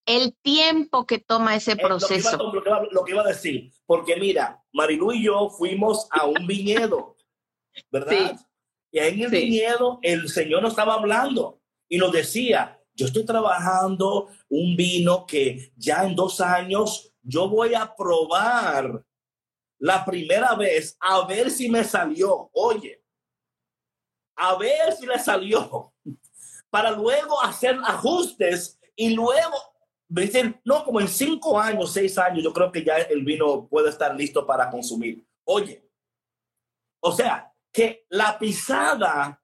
[0.04, 2.36] El tiempo que toma ese proceso.
[2.36, 7.16] lo, que iba, a decir, porque mira, Marilu y yo fuimos a un viñedo,
[7.90, 8.38] ¿verdad?
[8.92, 14.28] Y en el viñedo el Señor nos estaba hablando y nos decía, yo estoy trabajando
[14.48, 19.04] un vino que ya en dos años yo voy a probar
[19.78, 22.50] la primera vez a ver si me salió.
[22.52, 23.02] Oye,
[24.36, 25.92] a ver si le salió.
[26.70, 29.56] Para luego hacer ajustes y luego
[30.08, 30.30] me
[30.64, 34.14] no, como en cinco años, seis años, yo creo que ya el vino puede estar
[34.14, 35.26] listo para consumir.
[35.44, 35.90] Oye,
[37.00, 39.40] o sea, que la pisada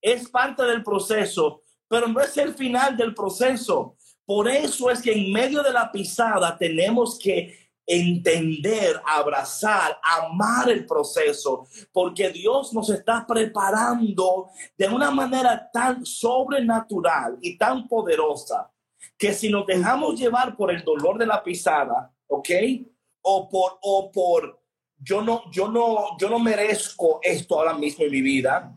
[0.00, 3.96] es parte del proceso, pero no es el final del proceso.
[4.28, 10.84] Por eso es que en medio de la pisada tenemos que entender, abrazar, amar el
[10.84, 18.70] proceso, porque Dios nos está preparando de una manera tan sobrenatural y tan poderosa
[19.16, 22.50] que si nos dejamos llevar por el dolor de la pisada, ¿ok?
[23.22, 24.60] O por, o por,
[24.98, 28.76] yo no, yo no, yo no merezco esto ahora mismo en mi vida,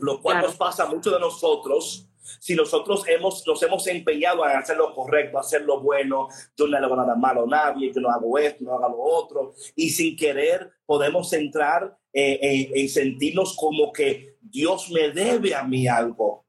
[0.00, 4.56] lo cual nos pasa a muchos de nosotros si nosotros hemos, nos hemos empeñado en
[4.56, 8.00] hacer lo correcto, hacer lo bueno, yo no le hago nada malo a nadie, yo
[8.00, 13.56] no hago esto, no hago lo otro, y sin querer podemos entrar eh, en sentirnos
[13.56, 16.44] como que Dios me debe a mí algo,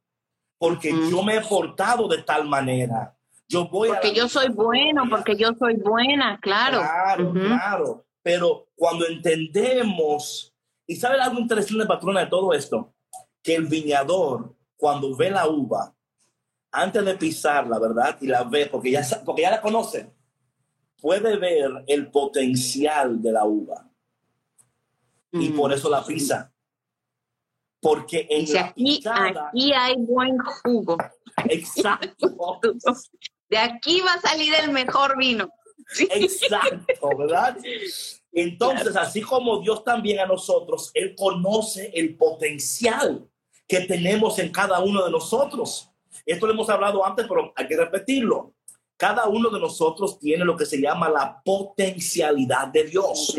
[0.58, 3.16] porque yo me he portado de tal manera.
[3.48, 6.80] Yo voy porque yo soy bueno, porque yo soy buena, claro.
[6.80, 8.06] Claro, claro.
[8.24, 10.56] Pero cuando entendemos,
[10.88, 12.94] y sabe algo interesante, patrona, de todo esto,
[13.44, 15.96] que el viñador cuando ve la uva,
[16.72, 18.18] antes de pisarla, ¿verdad?
[18.20, 20.12] Y la ve, porque ya, porque ya la conoce,
[21.00, 23.88] puede ver el potencial de la uva.
[25.34, 25.74] Y por mm.
[25.76, 26.52] eso la pisa.
[27.80, 30.98] Porque en la aquí, aquí hay buen jugo.
[31.46, 32.60] Exacto.
[33.50, 35.48] De aquí va a salir el mejor vino.
[36.10, 37.56] Exacto, ¿verdad?
[38.32, 43.31] Entonces, así como Dios también a nosotros, Él conoce el potencial
[43.72, 45.90] que tenemos en cada uno de nosotros.
[46.26, 48.54] Esto lo hemos hablado antes, pero hay que repetirlo.
[48.98, 53.34] Cada uno de nosotros tiene lo que se llama la potencialidad de Dios.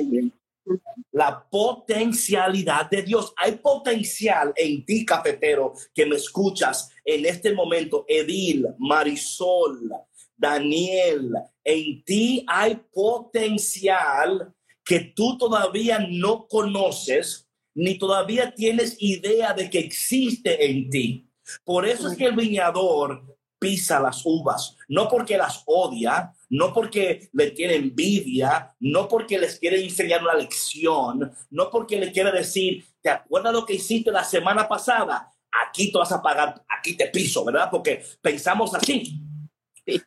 [1.10, 3.34] La potencialidad de Dios.
[3.36, 8.06] Hay potencial en ti, cafetero, que me escuchas en este momento.
[8.08, 9.90] Edil, Marisol,
[10.34, 11.30] Daniel,
[11.62, 14.50] en ti hay potencial
[14.82, 21.28] que tú todavía no conoces ni todavía tienes idea de que existe en ti.
[21.64, 23.24] Por eso es que el viñador
[23.58, 29.58] pisa las uvas, no porque las odia, no porque le tiene envidia, no porque les
[29.58, 34.24] quiere enseñar una lección, no porque le quiere decir, ¿te acuerdas lo que hiciste la
[34.24, 35.32] semana pasada?
[35.68, 37.68] Aquí te vas a pagar, aquí te piso, ¿verdad?
[37.70, 39.22] Porque pensamos así.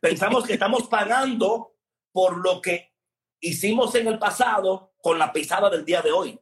[0.01, 1.75] Pensamos que estamos pagando
[2.11, 2.91] por lo que
[3.39, 6.39] hicimos en el pasado con la pisada del día de hoy.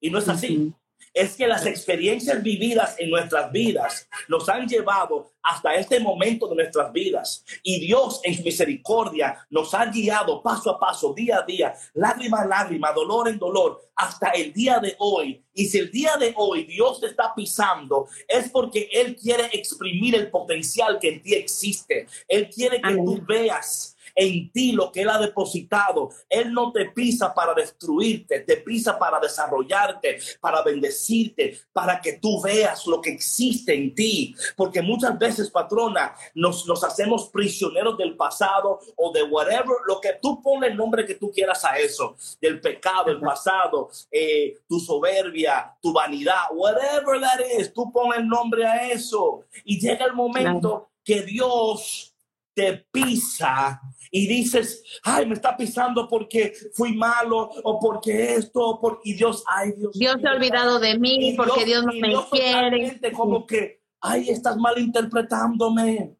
[0.00, 0.72] Y no es así.
[1.14, 6.56] Es que las experiencias vividas en nuestras vidas nos han llevado hasta este momento de
[6.56, 7.44] nuestras vidas.
[7.62, 12.42] Y Dios en su misericordia nos ha guiado paso a paso, día a día, lágrima
[12.42, 15.42] a lágrima, dolor en dolor, hasta el día de hoy.
[15.54, 20.14] Y si el día de hoy Dios te está pisando, es porque Él quiere exprimir
[20.14, 22.06] el potencial que en ti existe.
[22.28, 26.10] Él quiere que tú veas en ti lo que Él ha depositado.
[26.28, 32.42] Él no te pisa para destruirte, te pisa para desarrollarte, para bendecirte, para que tú
[32.42, 34.34] veas lo que existe en ti.
[34.56, 40.18] Porque muchas veces, patrona, nos, nos hacemos prisioneros del pasado o de whatever, lo que
[40.20, 44.80] tú pones el nombre que tú quieras a eso, del pecado, el pasado, eh, tu
[44.80, 49.44] soberbia, tu vanidad, whatever that is, tú pones el nombre a eso.
[49.64, 52.16] Y llega el momento que Dios
[52.58, 59.00] te pisa y dices, ay, me está pisando porque fui malo o porque esto, por...
[59.04, 59.98] y Dios, ay, Dios.
[59.98, 63.00] Dios se ha olvidado de mí porque Dios, no me quiere.
[63.12, 66.16] Como que, ay, estás malinterpretándome.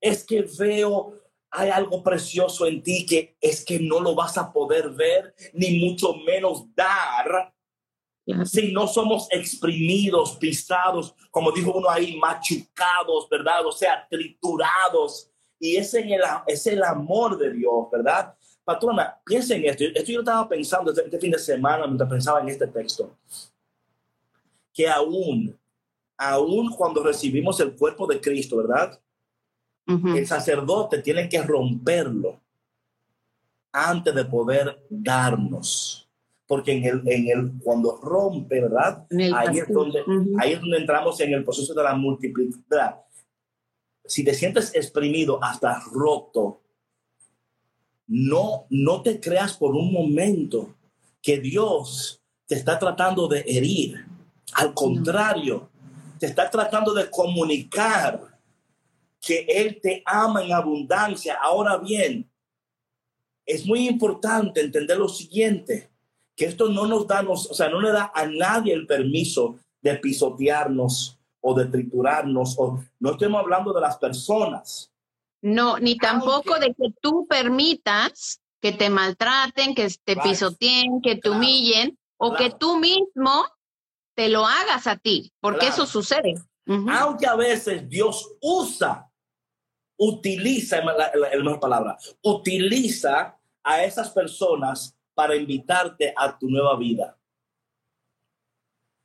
[0.00, 1.14] Es que veo,
[1.50, 5.78] hay algo precioso en ti que es que no lo vas a poder ver, ni
[5.78, 7.54] mucho menos dar.
[8.44, 13.66] Si no somos exprimidos, pisados, como dijo uno ahí, machucados, ¿verdad?
[13.66, 15.31] O sea, triturados
[15.62, 18.34] y es, en el, es el amor de Dios, ¿verdad?
[18.64, 19.84] Patrona, piensen en esto.
[19.94, 23.16] Esto yo estaba pensando este, este fin de semana mientras pensaba en este texto.
[24.74, 25.56] Que aún,
[26.18, 28.98] aún cuando recibimos el cuerpo de Cristo, ¿verdad?
[29.86, 32.40] El sacerdote tiene que romperlo
[33.70, 36.10] antes de poder darnos.
[36.44, 39.06] Porque en el, en el, cuando rompe, ¿verdad?
[39.36, 40.02] Ahí es, donde,
[40.40, 42.96] ahí es donde entramos en el proceso de la multiplicidad
[44.04, 46.62] si te sientes exprimido hasta roto,
[48.06, 50.74] no, no te creas por un momento
[51.22, 54.04] que Dios te está tratando de herir.
[54.54, 55.70] Al contrario,
[56.18, 58.38] te está tratando de comunicar
[59.20, 61.38] que Él te ama en abundancia.
[61.40, 62.28] Ahora bien,
[63.46, 65.90] es muy importante entender lo siguiente,
[66.36, 69.94] que esto no nos da, o sea, no le da a nadie el permiso de
[69.96, 74.92] pisotearnos, o de triturarnos, o no estamos hablando de las personas,
[75.42, 81.28] No, ni tampoco de que tú permitas que te maltraten, que te pisoteen, que te
[81.28, 83.44] humillen o que tú mismo
[84.14, 86.34] te lo hagas a ti, porque eso sucede.
[86.66, 89.10] Aunque a veces Dios usa,
[89.98, 91.10] utiliza, la,
[91.42, 97.18] mejor palabra, utiliza a esas personas para invitarte a tu nueva vida.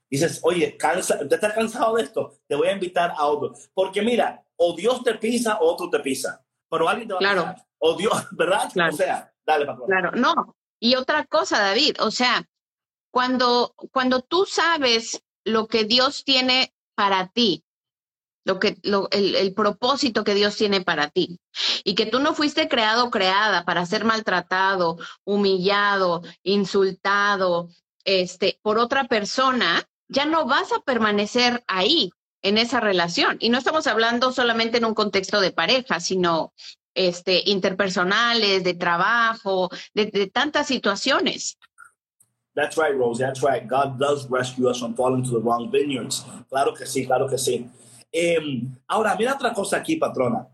[0.09, 2.39] Dices, oye, cansa, ¿te estás cansado de esto?
[2.47, 3.53] Te voy a invitar a otro.
[3.73, 6.43] Porque mira, o Dios te pisa o otro te pisa.
[6.69, 7.41] Pero alguien te va claro.
[7.41, 7.67] a pisar.
[7.79, 8.69] O Dios, ¿verdad?
[8.89, 9.87] O sea, dale, patrón.
[9.87, 10.55] Claro, no.
[10.79, 12.47] Y otra cosa, David, o sea,
[13.11, 17.63] cuando, cuando tú sabes lo que Dios tiene para ti,
[18.45, 21.39] lo que, lo, el, el, propósito que Dios tiene para ti.
[21.83, 27.69] Y que tú no fuiste creado o creada para ser maltratado, humillado, insultado,
[28.07, 33.37] este, por otra persona, ya no vas a permanecer ahí en esa relación.
[33.39, 36.53] Y no estamos hablando solamente en un contexto de pareja, sino
[36.93, 41.57] este, interpersonales, de trabajo, de, tantas situaciones.
[42.55, 43.19] That's right, Rose.
[43.19, 43.67] That's right.
[43.67, 46.25] God does rescue us from falling to the wrong vineyards.
[46.49, 47.69] Claro que sí, claro que sí.
[48.11, 48.39] Eh,
[48.87, 50.47] ahora, mira otra cosa aquí, patrona,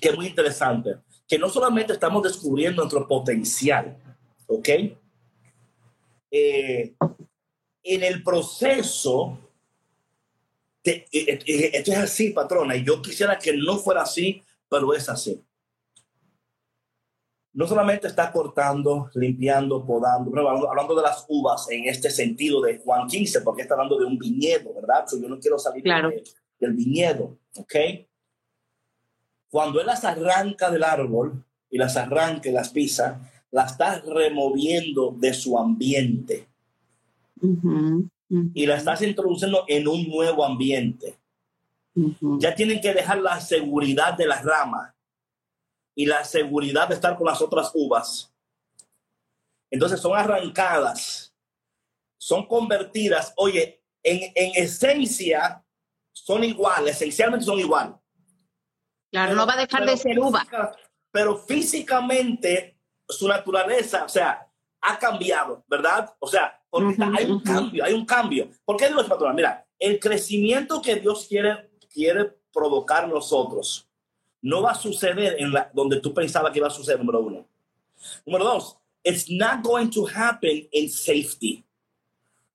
[0.00, 3.96] que es muy interesante, que no solamente estamos descubriendo nuestro potencial,
[4.46, 4.68] ¿ok?
[6.30, 6.94] Eh,
[7.94, 9.38] en el proceso,
[10.82, 15.08] te, eh, esto es así, patrona, y yo quisiera que no fuera así, pero es
[15.08, 15.42] así
[17.58, 23.08] no solamente está cortando, limpiando, podando, hablando, de las uvas en este sentido de Juan
[23.08, 25.04] 15, porque está hablando de un viñedo, ¿verdad?
[25.20, 27.74] yo no quiero salir del viñedo, ¿ok?
[29.50, 35.16] Cuando él las arranca del árbol y las arranca y las pisa, las está removiendo
[35.18, 36.46] de su ambiente.
[37.40, 41.18] Y la estás introduciendo en un nuevo ambiente.
[42.38, 44.94] Ya tienen que dejar la seguridad de las ramas
[45.96, 48.32] y la seguridad de estar con las otras uvas.
[49.70, 51.34] Entonces son arrancadas,
[52.18, 55.64] son convertidas, oye, en, en esencia
[56.12, 57.94] son iguales, esencialmente son iguales.
[59.10, 60.46] Claro, no va a dejar de ser uva.
[61.10, 62.78] Pero físicamente
[63.08, 64.46] su naturaleza, o sea,
[64.80, 66.14] ha cambiado, ¿verdad?
[66.18, 68.48] O sea, porque hay un cambio, hay un cambio.
[68.64, 69.02] ¿Por qué digo
[69.34, 73.88] Mira, el crecimiento que Dios quiere, quiere provocar nosotros
[74.42, 77.46] no va a suceder en la, donde tú pensabas que iba a suceder, número uno.
[78.24, 81.64] Número dos, it's not going to happen in safety.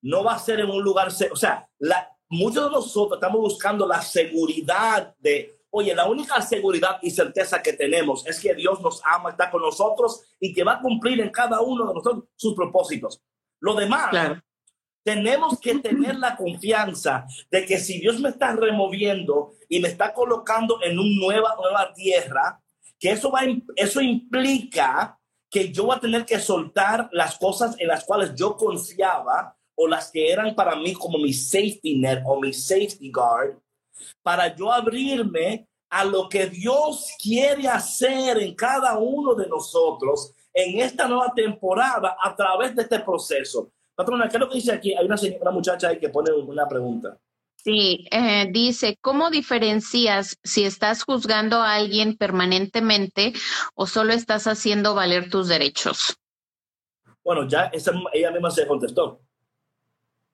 [0.01, 3.87] No va a ser en un lugar, o sea, la, muchos de nosotros estamos buscando
[3.87, 9.01] la seguridad de, oye, la única seguridad y certeza que tenemos es que Dios nos
[9.05, 12.53] ama, está con nosotros y que va a cumplir en cada uno de nosotros sus
[12.53, 13.21] propósitos.
[13.63, 14.11] Lo demás,
[15.05, 20.13] tenemos que tener la confianza de que si Dios me está removiendo y me está
[20.13, 22.61] colocando en una nueva, nueva tierra,
[22.99, 23.43] que eso, va,
[23.77, 25.17] eso implica
[25.49, 29.87] que yo voy a tener que soltar las cosas en las cuales yo confiaba o
[29.87, 33.57] las que eran para mí como mi safety net o mi safety guard,
[34.21, 40.79] para yo abrirme a lo que Dios quiere hacer en cada uno de nosotros en
[40.79, 43.71] esta nueva temporada a través de este proceso.
[43.95, 44.93] Patrona, ¿qué es lo que dice aquí?
[44.93, 47.17] Hay una, una muchacha ahí que pone una pregunta.
[47.55, 53.33] Sí, eh, dice, ¿cómo diferencias si estás juzgando a alguien permanentemente
[53.73, 56.17] o solo estás haciendo valer tus derechos?
[57.23, 57.71] Bueno, ya
[58.11, 59.21] ella misma se contestó.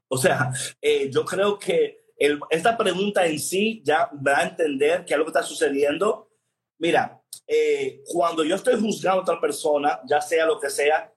[0.07, 0.51] O sea,
[0.81, 2.05] eh, yo creo que
[2.49, 6.31] esta pregunta en sí ya va a entender que algo está sucediendo.
[6.79, 7.18] Mira,
[7.49, 11.11] eh, cuando yo estoy juzgando a otra persona, ya sea lo que sea,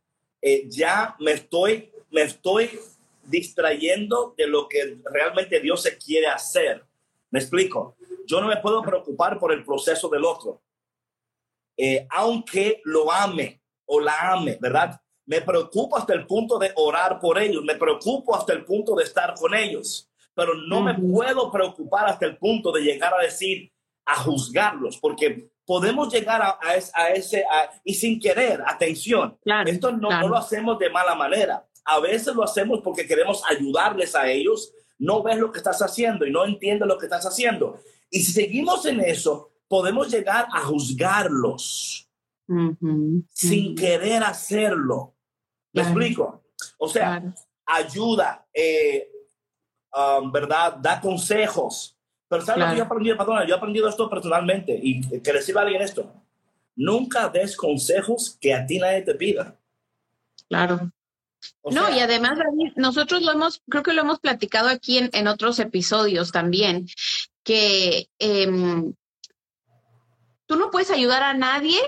[0.68, 2.78] ya me estoy me estoy
[3.24, 6.84] distrayendo de lo que realmente Dios se quiere hacer.
[7.30, 7.96] Me explico.
[8.26, 10.62] Yo no me puedo preocupar por el proceso del otro.
[11.76, 15.00] Eh, aunque lo ame o la ame, ¿verdad?
[15.24, 19.04] Me preocupo hasta el punto de orar por ellos, me preocupo hasta el punto de
[19.04, 23.72] estar con ellos, pero no me puedo preocupar hasta el punto de llegar a decir,
[24.04, 26.76] a juzgarlos, porque podemos llegar a,
[27.14, 27.44] ese,
[27.84, 32.44] y sin querer, atención, esto no, no lo hacemos de mala manera a veces lo
[32.44, 34.72] hacemos porque queremos ayudarles a ellos.
[34.98, 37.80] No ves lo que estás haciendo y no entiendes lo que estás haciendo.
[38.10, 42.08] Y si seguimos en eso, podemos llegar a juzgarlos
[43.30, 45.14] sin querer hacerlo.
[45.72, 46.44] ¿Me explico?
[46.78, 47.22] O sea,
[47.64, 49.10] ayuda, eh,
[49.94, 50.74] um, ¿verdad?
[50.74, 51.98] Da consejos.
[52.32, 55.42] Pero ¿sabes lo que yo he aprendido, Yo he aprendido esto personalmente y que le
[55.42, 56.10] sirva a alguien esto.
[56.76, 59.54] Nunca des consejos que a ti nadie te pida.
[60.48, 60.90] Claro
[61.70, 62.38] no, y además,
[62.76, 66.86] nosotros lo hemos, creo que lo hemos platicado aquí en, otros episodios también,
[67.42, 68.94] que em,
[70.46, 71.78] tú no puedes ayudar a nadie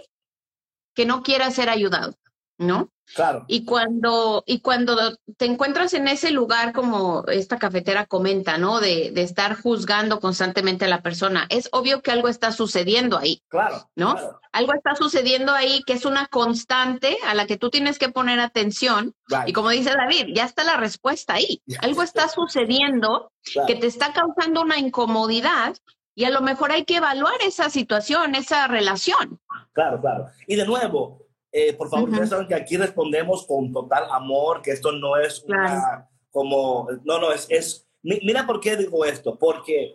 [0.94, 2.16] que no quiera ser ayudado,
[2.58, 2.90] ¿no?
[3.14, 3.44] Claro.
[3.48, 4.96] Y cuando, y cuando
[5.36, 8.80] te encuentras en ese lugar, como esta cafetera comenta, ¿no?
[8.80, 13.42] De, de estar juzgando constantemente a la persona, es obvio que algo está sucediendo ahí,
[13.48, 13.90] Claro.
[13.94, 14.14] ¿no?
[14.14, 14.40] claro.
[14.52, 18.40] Algo está sucediendo ahí que es una constante a la que tú tienes que poner
[18.40, 19.14] atención.
[19.28, 19.48] Right.
[19.48, 21.60] Y como dice David, ya está la respuesta ahí.
[21.80, 23.66] Algo está sucediendo Claro.
[23.66, 25.76] que te está causando una incomodidad
[26.14, 29.38] y a lo mejor hay que evaluar esa situación, esa relación.
[29.72, 30.28] Claro, claro.
[30.46, 31.23] Y de nuevo,
[31.56, 35.44] eh, por favor, ustedes saben que aquí respondemos con total amor, que esto no es
[35.44, 39.94] una, como, no, no, es, es, mi- mira por qué digo esto, porque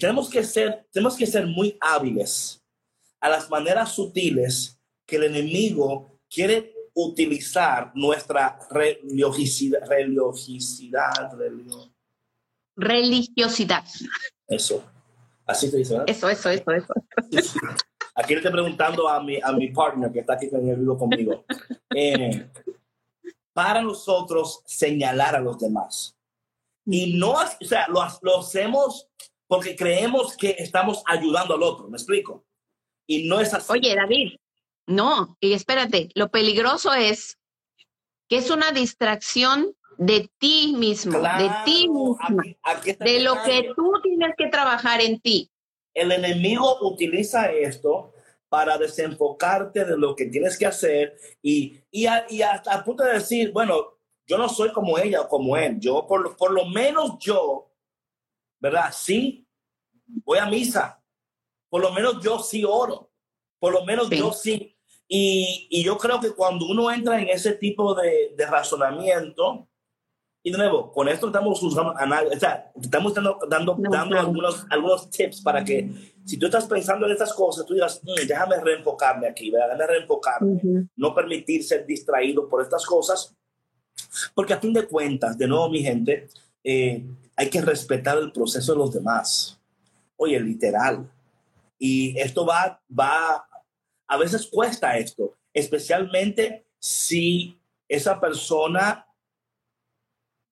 [0.00, 2.62] tenemos que ser, tenemos que ser muy hábiles
[3.20, 11.90] a las maneras sutiles que el enemigo quiere utilizar nuestra religiosidad, religiosidad, religio-
[12.76, 13.84] Religiosidad.
[14.48, 14.82] eso.
[15.46, 16.10] Así se dice, ¿verdad?
[16.10, 16.94] Eso, eso, eso, eso.
[18.16, 20.96] Aquí le estoy preguntando a mi, a mi partner que está aquí en el vivo
[20.96, 21.44] conmigo.
[21.96, 22.48] Eh,
[23.52, 26.16] para nosotros señalar a los demás.
[26.86, 29.08] Y no, o sea, lo, lo hacemos
[29.46, 32.44] porque creemos que estamos ayudando al otro, ¿me explico?
[33.06, 33.72] Y no es así.
[33.72, 34.36] Oye, David,
[34.86, 37.38] no, y espérate, lo peligroso es
[38.28, 43.34] que es una distracción de ti mismo, de ti mismo, aquí- aquí está de lo
[43.44, 45.50] que tú tienes que trabajar en ti.
[45.94, 48.12] El enemigo utiliza esto
[48.48, 53.04] para desenfocarte de lo que tienes que hacer y, y, a- y hasta a punto
[53.04, 56.50] de decir, bueno, yo no soy como ella o como él, yo por, lo- por
[56.52, 57.70] lo menos yo,
[58.60, 58.90] ¿verdad?
[58.92, 59.46] Sí,
[60.24, 61.02] voy a misa,
[61.68, 63.10] por lo menos yo sí oro,
[63.58, 64.18] por lo menos Sí.
[64.18, 64.70] yo sí.
[65.06, 69.68] Y, y yo creo que cuando uno entra en ese tipo de, de razonamiento,
[70.46, 73.90] y de nuevo, con esto estamos juzgando a nadie, o sea, estamos dando, dando, No,
[73.90, 75.90] dando algunos, algunos tips para que
[76.26, 79.68] si tú estás pensando en estas cosas, tú digas, "Mm, déjame reenfocarme aquí, ¿verdad?
[79.68, 83.34] déjame reenfocarme, no permitir ser distraído por estas cosas,
[84.34, 86.28] porque a fin de cuentas, de nuevo, mi gente,
[86.62, 87.02] eh,
[87.36, 89.58] hay que respetar el proceso de los demás.
[90.16, 91.10] Oye, literal.
[91.78, 93.46] Y esto va, va,
[94.06, 99.06] a veces cuesta esto, especialmente si esa persona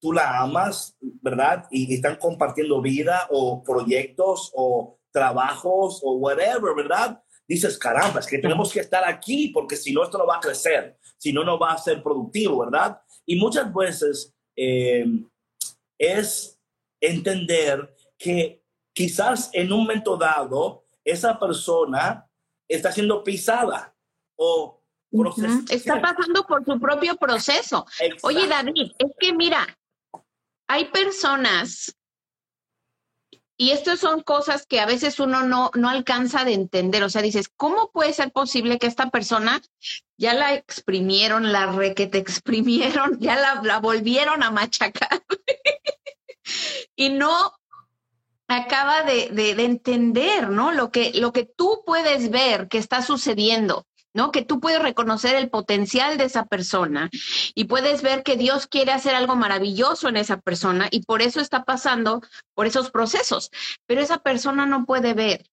[0.03, 1.67] tú la amas, ¿verdad?
[1.71, 7.23] Y, y están compartiendo vida o proyectos o trabajos o whatever, ¿verdad?
[7.47, 10.41] Dices, caramba, es que tenemos que estar aquí porque si no, esto no va a
[10.41, 13.01] crecer, si no, no va a ser productivo, ¿verdad?
[13.25, 15.07] Y muchas veces eh,
[15.97, 16.59] es
[17.01, 22.29] entender que quizás en un momento dado esa persona
[22.69, 23.95] está siendo pisada
[24.37, 24.83] o
[25.69, 27.85] Está pasando por su propio proceso.
[28.23, 28.47] Oye.
[28.49, 29.67] David, es que mira,
[30.73, 31.95] hay personas,
[33.59, 37.03] y estas son cosas que a veces uno no, no alcanza de entender.
[37.03, 39.61] O sea, dices, ¿cómo puede ser posible que esta persona
[40.17, 45.23] ya la exprimieron, la re que te exprimieron, ya la, la volvieron a machacar?
[46.97, 47.53] y no
[48.49, 50.73] acaba de, de- de entender, ¿no?
[50.73, 53.87] Lo que, lo que tú puedes ver que está sucediendo.
[54.15, 54.31] ¿No?
[54.31, 57.11] Que tú puedes reconocer el potencial de esa persona
[57.55, 61.41] y puedes ver que Dios quiere hacer algo maravilloso en esa persona y por eso
[61.41, 62.21] está pasando
[62.55, 63.51] por esos procesos,
[63.87, 65.45] pero esa persona no puede ver,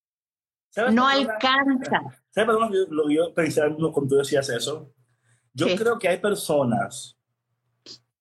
[0.70, 2.00] ¿Sabes no alcanza.
[2.30, 4.92] ¿Sabes por qué lo que yo pensé cuando tú decías eso?
[5.52, 7.16] Yo creo que hay personas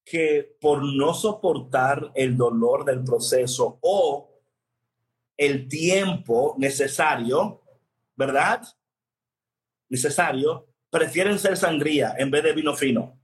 [0.03, 4.41] que por no soportar el dolor del proceso o
[5.37, 7.61] el tiempo necesario,
[8.15, 8.63] ¿verdad?
[9.89, 13.19] Necesario, prefieren ser sangría en vez de vino fino.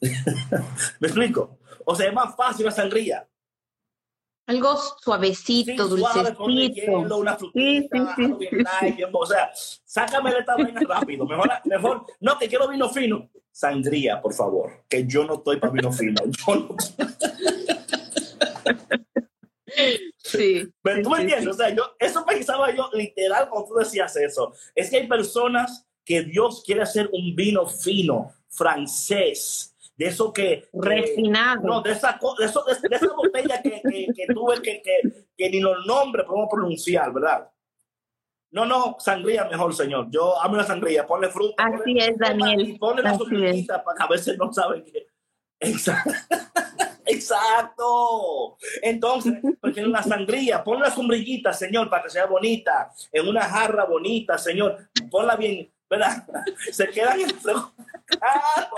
[0.00, 1.58] ¿Me explico?
[1.84, 3.26] O sea, es más fácil la sangría.
[4.46, 6.74] Algo suavecito, Sí, suave, dulcecito.
[6.74, 8.34] hielo, una frutita, Sí, sí,
[8.92, 11.24] bien- o sea, sácame de esta vaina rápido.
[11.26, 13.30] Mejor, mejor, no, que quiero vino fino.
[13.50, 16.20] Sangría, por favor, que yo no estoy para vino fino.
[16.26, 16.76] Yo no-
[20.18, 20.68] Sí.
[20.82, 24.14] Pero tú me sí, entiendes, o sea, yo, eso pensaba yo literal cuando tú decías
[24.16, 24.52] eso.
[24.74, 30.68] Es que hay personas que Dios quiere hacer un vino fino, francés, de eso que...
[30.72, 31.62] Refinado.
[31.62, 35.26] no, de esa, de, eso- de- de esa botella que, que, que tuve que, que,
[35.36, 37.50] que ni los nombres podemos pronunciar, ¿verdad?
[38.50, 40.06] No, no, sangría mejor, señor.
[40.10, 41.04] Yo amo la sangría.
[41.06, 41.54] Ponle fruta.
[41.64, 42.60] Así ponle- es, Daniel.
[42.68, 45.06] Y ponle la para que a veces no saben qué.
[45.60, 46.10] Exacto.
[47.06, 48.56] Exacto.
[48.82, 50.62] Entonces, prefieren la sangría.
[50.62, 52.90] Ponle la sombrillita, señor, para que sea bonita.
[53.12, 54.88] En una jarra bonita, señor.
[55.10, 56.24] Ponla bien, ¿verdad?
[56.72, 58.70] Se quedan en el Claro.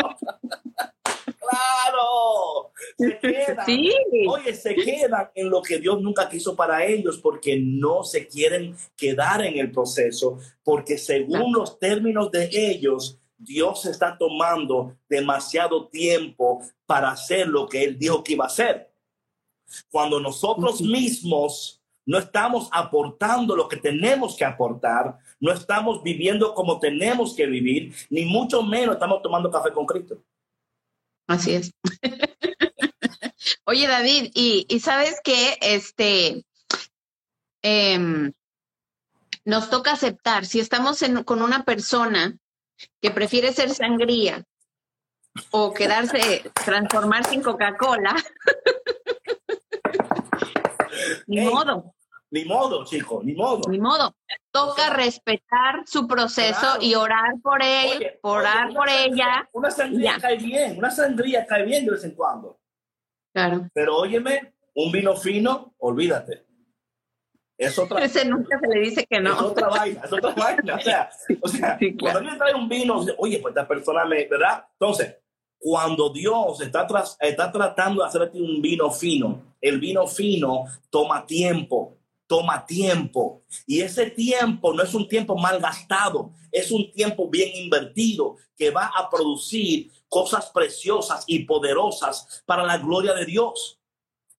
[1.39, 2.72] claro.
[2.97, 3.66] Se quedan.
[3.66, 3.93] Sí.
[4.29, 8.77] Oye, se quedan en lo que Dios nunca quiso para ellos porque no se quieren
[8.97, 16.62] quedar en el proceso, porque según los términos de ellos, Dios está tomando demasiado tiempo
[16.87, 18.93] para hacer lo que Él dijo que iba a hacer.
[19.91, 26.78] Cuando nosotros mismos no estamos aportando lo que tenemos que aportar, no estamos viviendo como
[26.78, 30.22] tenemos que vivir, ni mucho menos estamos tomando café con Cristo.
[31.26, 31.72] Así es.
[33.64, 36.45] Oye, David, y, y sabes que este
[37.62, 38.32] em,
[39.45, 42.39] nos toca aceptar si estamos en- con una persona
[43.01, 44.45] que prefiere ser sangría
[45.51, 48.14] o quedarse, transformarse en Coca-Cola.
[51.27, 51.47] Ni Ey.
[51.47, 51.95] modo,
[52.31, 53.61] Ni modo, chicos, ni modo.
[53.68, 54.14] ni modo.
[54.51, 56.83] Toca respetar su proceso Claro.
[56.83, 59.49] y orar por él, Oye, orar oye, por sangría- ella.
[59.53, 62.59] Una sangría cae bien, una sangría cae bien de vez en cuando.
[63.35, 63.68] Claro.
[63.74, 66.45] Pero óyeme, un vino fino, olvídate.
[67.59, 69.38] Es otra, Ese nunca se le dice que es no.
[69.46, 70.74] otra vaina, es otra vaina.
[70.76, 71.11] O sea,
[71.42, 71.98] o sea Sí, claro.
[71.98, 74.64] cuando alguien trae un vino, oye, pues esta persona me, ¿verdad?
[74.72, 75.16] Entonces,
[75.59, 81.24] cuando Dios está, tras- está tratando de hacerte un vino fino, el vino fino toma
[81.26, 81.96] tiempo,
[82.26, 83.42] toma tiempo.
[83.66, 88.70] Y ese tiempo no es un tiempo mal gastado, es un tiempo bien invertido que
[88.70, 93.76] va a producir cosas preciosas y poderosas para la gloria de Dios.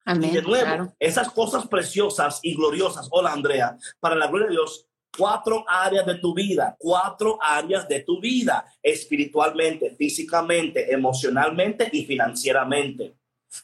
[0.07, 0.33] Y Amén.
[0.33, 0.93] de nuevo, claro.
[0.99, 4.87] esas cosas preciosas y gloriosas, hola Andrea, para la gloria de Dios,
[5.17, 13.17] cuatro áreas de tu vida, cuatro áreas de tu vida, espiritualmente, físicamente, emocionalmente y financieramente.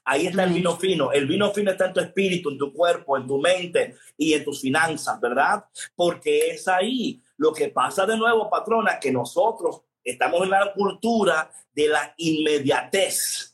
[0.03, 1.13] Ahí está el vino fino.
[1.13, 4.43] El vino fino está en tu espíritu, en tu cuerpo, en tu mente y en
[4.43, 5.63] tus finanzas, ¿verdad?
[5.95, 11.49] Porque es ahí lo que pasa de nuevo, patrona, que nosotros estamos en la cultura
[11.73, 13.52] de la inmediatez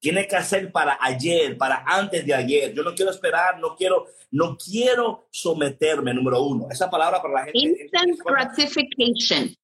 [0.00, 2.72] tiene que hacer para ayer, para antes de ayer.
[2.72, 6.68] Yo no quiero esperar, no quiero, no quiero someterme, número uno.
[6.70, 7.58] Esa palabra para la gente.
[7.58, 9.54] Instant gratification.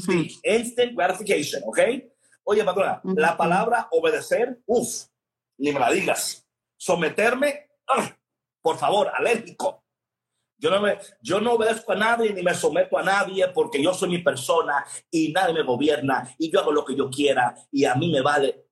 [0.00, 1.78] Sí, instant gratification, ¿ok?
[2.44, 5.04] Oye, patrona, la palabra obedecer, uff,
[5.58, 6.44] ni me la digas.
[6.76, 8.16] Someterme, ¡ah!
[8.62, 9.84] por favor, alérgico.
[10.56, 13.92] Yo no, me, yo no obedezco a nadie ni me someto a nadie porque yo
[13.92, 17.84] soy mi persona y nadie me gobierna y yo hago lo que yo quiera y
[17.84, 18.68] a mí me vale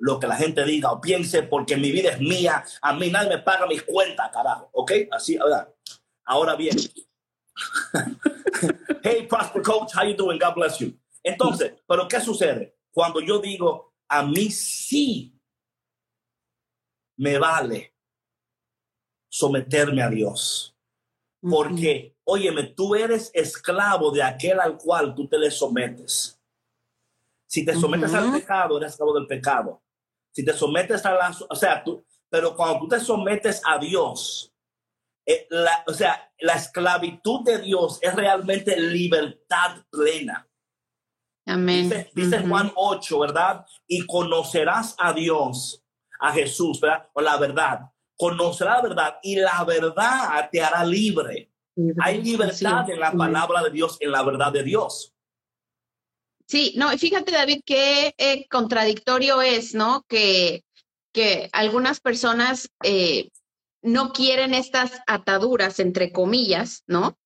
[0.00, 2.64] lo que la gente diga o piense porque mi vida es mía.
[2.82, 4.68] A mí nadie me paga mis cuentas, carajo.
[4.72, 4.92] ¿Ok?
[5.10, 5.72] Así, ahora,
[6.24, 6.76] ahora bien.
[9.02, 10.38] hey, Prosper Coach, how you doing?
[10.38, 10.92] God bless you.
[11.22, 12.76] Entonces, ¿pero qué sucede?
[12.92, 15.40] Cuando yo digo, a mí sí
[17.16, 17.94] me vale
[19.28, 20.76] someterme a Dios.
[21.40, 26.40] Porque, óyeme, tú eres esclavo de aquel al cual tú te le sometes.
[27.54, 29.80] Si te sometes al pecado, eres esclavo del pecado.
[30.32, 34.52] Si te sometes a la, o sea, tú, pero cuando tú te sometes a Dios,
[35.24, 40.48] eh, la, o sea, la esclavitud de Dios es realmente libertad plena.
[41.46, 42.08] Amén.
[42.12, 42.40] Dice.
[42.40, 43.64] Juan 8, ¿verdad?
[43.86, 45.80] Y conocerás a Dios,
[46.18, 47.08] a Jesús, ¿verdad?
[47.12, 47.82] O la verdad.
[48.16, 51.52] Conocerás la verdad y la verdad te hará libre.
[52.02, 52.92] Hay libertad Sí.
[52.92, 55.13] en la palabra de Dios, en la verdad de Dios.
[56.46, 60.04] Sí, no, y fíjate, David, qué eh, contradictorio es, ¿no?
[60.08, 60.62] Que,
[61.12, 63.30] que algunas personas eh,
[63.82, 67.18] no quieren estas ataduras, entre comillas, ¿no?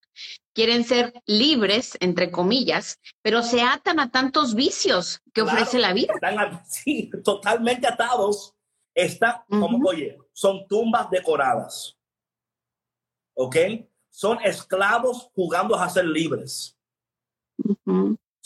[0.53, 5.93] Quieren ser libres, entre comillas, pero se atan a tantos vicios que Claro, ofrece la
[5.93, 6.15] vida.
[6.15, 8.55] Están sí, totalmente atados.
[8.95, 11.97] Están como, oye, son tumbas decoradas.
[13.35, 13.57] ¿Ok?
[14.11, 16.77] Son esclavos jugando a ser libres.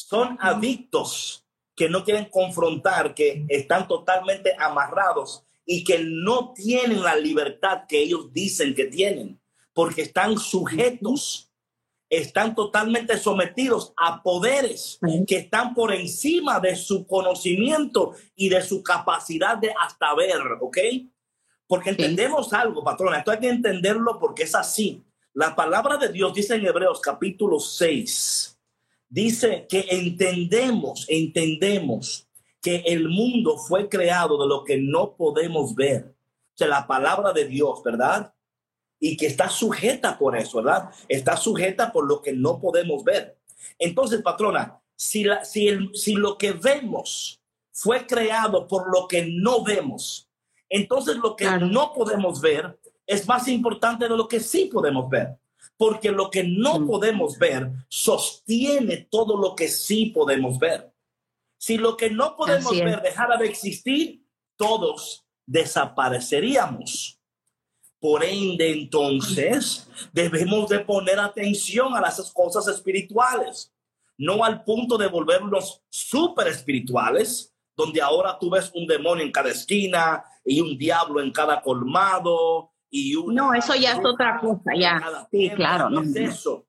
[0.08, 1.44] Son adictos
[1.74, 8.02] que no quieren confrontar, que están totalmente amarrados y que no tienen la libertad que
[8.02, 9.40] ellos dicen que tienen,
[9.72, 11.50] porque están sujetos,
[12.10, 18.82] están totalmente sometidos a poderes que están por encima de su conocimiento y de su
[18.82, 20.78] capacidad de hasta ver, ¿ok?
[21.66, 25.02] Porque entendemos algo, patrona, esto hay que entenderlo porque es así.
[25.32, 28.51] La palabra de Dios dice en Hebreos capítulo 6,
[29.12, 32.26] dice que entendemos, entendemos
[32.62, 36.14] que el mundo fue creado de lo que no podemos ver.
[36.54, 38.32] O sea, la palabra de Dios, ¿verdad?
[38.98, 40.90] Y que está sujeta por eso, ¿verdad?
[41.08, 43.36] Está sujeta por lo que no podemos ver.
[43.78, 47.40] Entonces, patrona, si, la, si, el, si lo que vemos
[47.70, 50.30] fue creado por lo que no vemos,
[50.70, 51.66] entonces lo que Claro.
[51.66, 55.36] no podemos ver es más importante de lo que sí podemos ver
[55.82, 56.86] porque lo que no Mm.
[56.86, 60.94] podemos ver sostiene todo lo que sí podemos ver.
[61.58, 64.24] Si lo que no podemos ver dejara de existir,
[64.56, 67.18] todos desapareceríamos.
[67.98, 73.72] Por ende, entonces, debemos de poner atención a las cosas espirituales,
[74.16, 79.50] no al punto de volvernos súper espirituales, donde ahora tú ves un demonio en cada
[79.50, 83.14] esquina y un diablo en cada colmado y.
[83.28, 85.26] No, eso ya es otra cosa, ya.
[85.32, 86.66] Sí, claro, no es eso.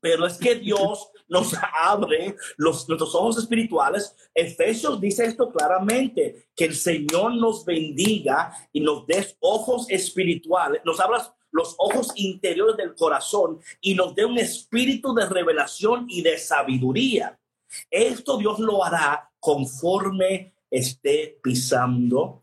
[0.00, 4.14] Pero es que Dios nos abre los, nuestros ojos espirituales.
[4.34, 11.00] Efesios dice esto claramente, que el Señor nos bendiga y nos dé ojos espirituales, nos
[11.00, 16.36] abra los ojos interiores del corazón y nos dé un espíritu de revelación y de
[16.36, 17.38] sabiduría.
[17.88, 22.42] Esto Dios lo hará conforme esté pisando,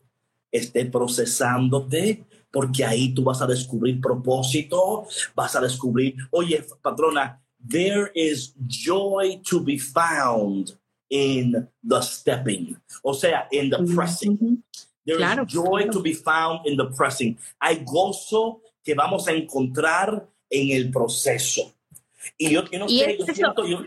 [0.50, 8.12] esté procesándote, porque ahí tú vas a descubrir propósito, vas a descubrir, oye, patrona, there
[8.14, 10.78] is joy to be found
[11.10, 12.78] in the stepping.
[13.04, 14.64] O sea, in the pressing.
[15.06, 17.38] There is joy to be found in the pressing.
[17.60, 21.74] Hay gozo que vamos a encontrar en el proceso.
[22.38, 23.80] Y yo, no sé, yo siento, yo,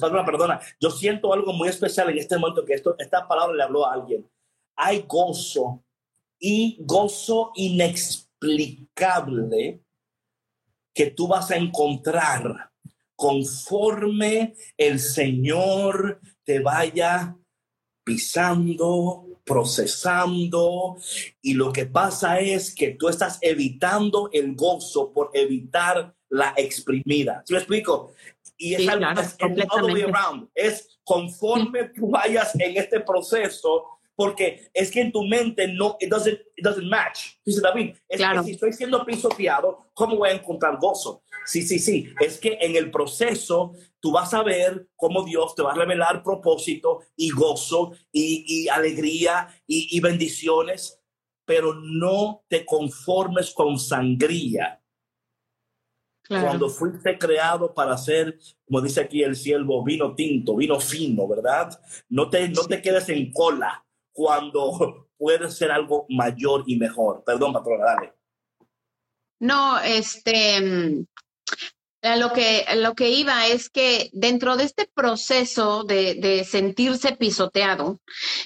[0.00, 3.62] perdona, perdona, yo siento algo muy especial en este momento que esto, esta palabra le
[3.64, 4.28] habló a alguien.
[4.76, 5.82] Hay gozo
[6.40, 9.84] y gozo inexplicable
[10.92, 12.70] que tú vas a encontrar
[13.14, 17.36] conforme el Señor te vaya
[18.02, 20.96] pisando, procesando,
[21.42, 27.42] y lo que pasa es que tú estás evitando el gozo por evitar la exprimida.
[27.46, 28.14] ¿Sí me explico?
[28.56, 29.06] Y es algo
[30.54, 36.10] es, conforme tú vayas en este proceso, porque es que en tu mente no, it
[36.10, 37.36] doesn't, it doesn't match.
[37.42, 41.22] Dice David, es que si estoy siendo pisoteado, ¿cómo voy a encontrar gozo?
[41.46, 42.12] Sí, sí, sí.
[42.20, 46.22] Es que en el proceso tú vas a ver cómo Dios te va a revelar
[46.22, 51.00] propósito y gozo y, alegría y, bendiciones,
[51.46, 54.82] pero no te conformes con sangría.
[56.28, 61.80] Cuando fuiste creado para ser, como dice aquí el siervo, vino tinto, vino fino, ¿verdad?
[62.10, 63.82] No te, no te quedes en cola
[64.12, 67.22] cuando puede ser algo mayor y mejor.
[67.24, 68.14] Perdón, patrona, dale.
[69.40, 71.06] No, este,
[72.02, 78.00] lo que, lo que iba es que dentro de este proceso de, sentirse pisoteado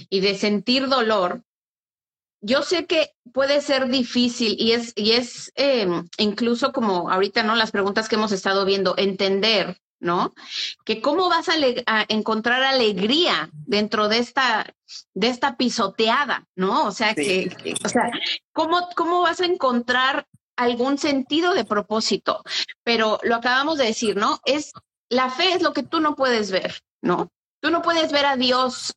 [0.09, 1.43] y de sentir dolor,
[2.41, 7.57] yo sé que puede ser difícil y es, y es em, incluso como ahorita, ¿no?
[7.57, 10.35] Las preguntas que hemos estado viendo, entender, ¿no?
[10.85, 11.55] Que cómo vas a,
[12.09, 14.73] encontrar alegría dentro de esta,
[15.15, 16.85] de esta pisoteada, ¿no?
[16.87, 17.51] O sea, que,
[17.83, 18.11] o sea,
[18.53, 20.27] ¿cómo, ¿cómo vas a encontrar
[20.57, 22.43] algún sentido de propósito,
[22.85, 24.39] pero lo acabamos de decir, ¿no?
[24.45, 24.73] Es
[25.09, 27.33] la fe es lo que tú no puedes ver, ¿no?
[27.61, 28.95] Tú no puedes ver a Dios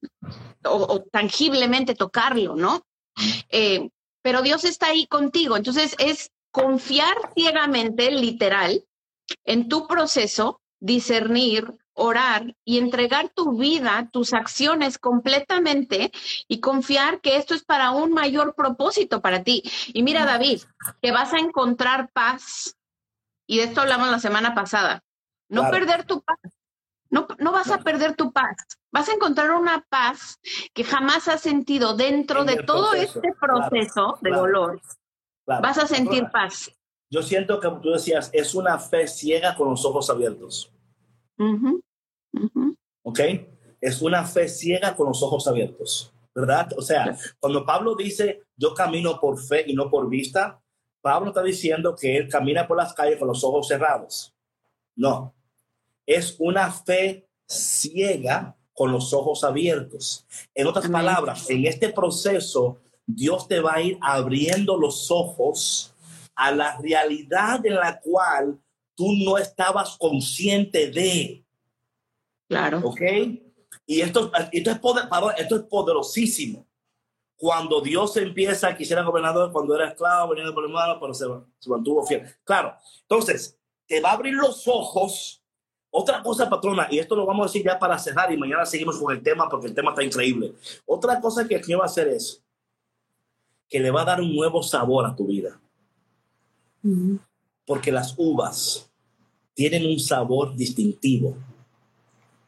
[0.66, 2.84] o, tangiblemente tocarlo, ¿no?
[3.50, 3.90] Eh,
[4.22, 5.56] pero Dios está ahí contigo.
[5.56, 8.84] Entonces es confiar ciegamente, literal,
[9.46, 16.12] en tu proceso, discernir, orar y entregar tu vida, tus acciones completamente
[16.48, 19.64] y confiar que esto es para un mayor propósito para ti.
[19.88, 20.62] Y mira, David,
[21.02, 22.78] que vas a encontrar paz,
[23.48, 25.04] y de esto hablamos la semana pasada,
[25.50, 26.38] no perder tu paz.
[27.10, 28.58] No, no vas a perder tu paz.
[28.92, 30.40] Vas a encontrar una paz
[30.74, 34.82] que jamás has sentido dentro de todo este proceso de dolor.
[35.46, 36.70] Vas a sentir paz.
[37.10, 40.72] Yo siento que tú decías, es una fe ciega con los ojos abiertos.
[43.04, 43.20] ¿Ok?
[43.80, 46.70] Es una fe ciega con los ojos abiertos, ¿verdad?
[46.78, 50.62] O sea, cuando Pablo dice, yo camino por fe y no por vista,
[51.02, 54.34] Pablo está diciendo que él camina por las calles con los ojos cerrados.
[54.96, 55.34] No,
[56.06, 60.26] es una fe ciega con los ojos abiertos.
[60.54, 65.94] En otras palabras, en este proceso, Dios te va a ir abriendo los ojos
[66.38, 68.60] a la realidad en la cual
[68.96, 71.44] tú no estabas consciente de.
[72.48, 72.82] Claro.
[72.84, 73.02] ¿Ok?
[73.86, 75.06] Y esto, esto, es, poder,
[75.38, 76.66] esto es poderosísimo.
[77.36, 81.26] Cuando Dios empieza, quisiera gobernador cuando era esclavo, venía por hermano, pero se,
[81.60, 82.24] se mantuvo fiel.
[82.44, 82.76] Claro.
[83.02, 83.58] Entonces,
[83.88, 85.44] te va a abrir los ojos.
[85.90, 89.00] Otra cosa, patrona, y esto lo vamos a decir ya para cerrar y mañana seguimos
[89.00, 90.54] con el tema porque el tema está increíble.
[90.86, 92.44] Otra cosa que el Señor va a hacer es
[93.70, 95.60] que le va a dar un nuevo sabor a tu vida.
[97.66, 98.90] Porque las uvas
[99.54, 101.38] tienen un sabor distintivo.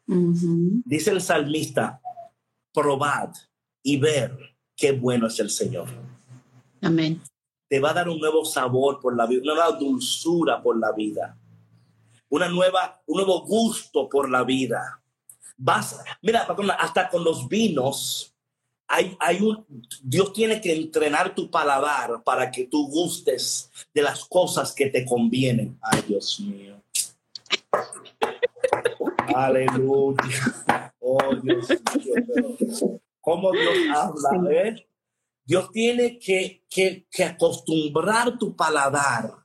[0.06, 2.02] Dice el salmista,
[2.74, 3.30] probad
[3.84, 5.88] y ver qué bueno es el Señor.
[6.82, 7.22] Amén.
[7.68, 10.92] Te va a dar un nuevo sabor por la vida, una nueva dulzura por la
[10.92, 11.38] vida,
[12.30, 15.04] una nueva, un nuevo gusto por la vida.
[15.58, 16.48] Vas, mira,
[16.80, 18.34] hasta con los vinos,
[18.90, 19.66] hay, hay un,
[20.02, 25.06] Dios tiene que entrenar tu paladar para que tú gustes de las cosas que te
[25.06, 25.78] convienen.
[25.80, 26.82] Ay, Dios mío.
[29.36, 30.94] Aleluya.
[31.00, 33.00] Oh, Dios mío.
[33.22, 34.52] ¿Cómo Dios habla?
[34.52, 34.88] Eh?
[35.46, 39.36] Dios tiene que, que, que acostumbrar tu paladar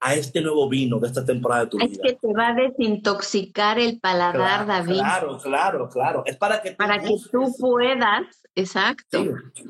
[0.00, 1.90] a este nuevo vino de esta temporada de tu vida.
[1.92, 4.94] Es que te va a desintoxicar el paladar, claro, David.
[4.94, 6.22] Claro, claro, claro.
[6.26, 9.22] Es para que tú, para que tú puedas, exacto.
[9.54, 9.64] Sí.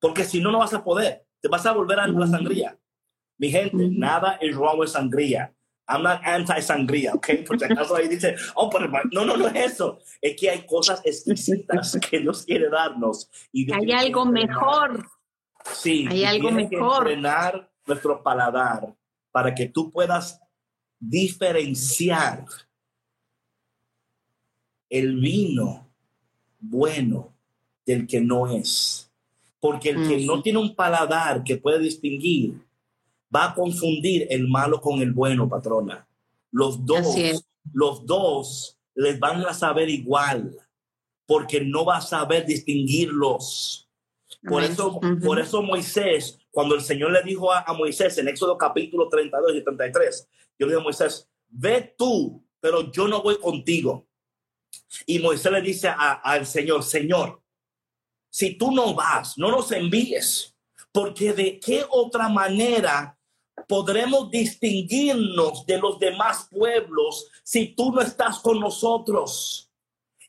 [0.00, 1.26] Porque si no, no vas a poder.
[1.40, 2.78] Te vas a volver a la sangría.
[3.38, 3.94] Mi gente, Ujú.
[3.98, 5.52] nada es wrong with sangría.
[5.88, 7.28] I'm not anti-sangría, ¿ok?
[7.46, 10.00] Por si acaso ahí dice, oh, pero no, no, no es eso.
[10.20, 13.30] Es que hay cosas exquisitas que Dios quiere darnos.
[13.52, 14.48] Y Hay algo entrenar.
[14.48, 15.06] mejor.
[15.72, 17.08] Sí, Hay algo tiene que mejor.
[17.08, 18.96] entrenar nuestro paladar
[19.30, 20.40] para que tú puedas
[20.98, 22.44] diferenciar
[24.88, 25.88] el vino
[26.58, 27.35] bueno
[27.86, 29.10] del que no es.
[29.60, 30.26] Porque el que Ujú.
[30.26, 32.54] no tiene un paladar que puede distinguir
[33.34, 36.06] va a confundir el malo con el bueno, patrona.
[36.50, 37.16] Los dos,
[37.72, 40.56] los dos les van a saber igual,
[41.26, 43.88] porque no va a saber distinguirlos.
[44.42, 44.72] Por Amén.
[44.72, 45.20] eso, Ujú.
[45.20, 49.56] por eso Moisés, cuando el Señor le dijo a, a Moisés en Éxodo capítulo 32
[49.56, 50.28] y 33,
[50.58, 54.06] yo le digo a Moisés, ve tú, pero yo no voy contigo.
[55.04, 57.42] Y Moisés le dice al Señor, Señor,
[58.38, 60.54] si tú no vas, no nos envíes,
[60.92, 63.18] porque de qué otra manera
[63.66, 69.70] podremos distinguirnos de los demás pueblos si tú no estás con nosotros.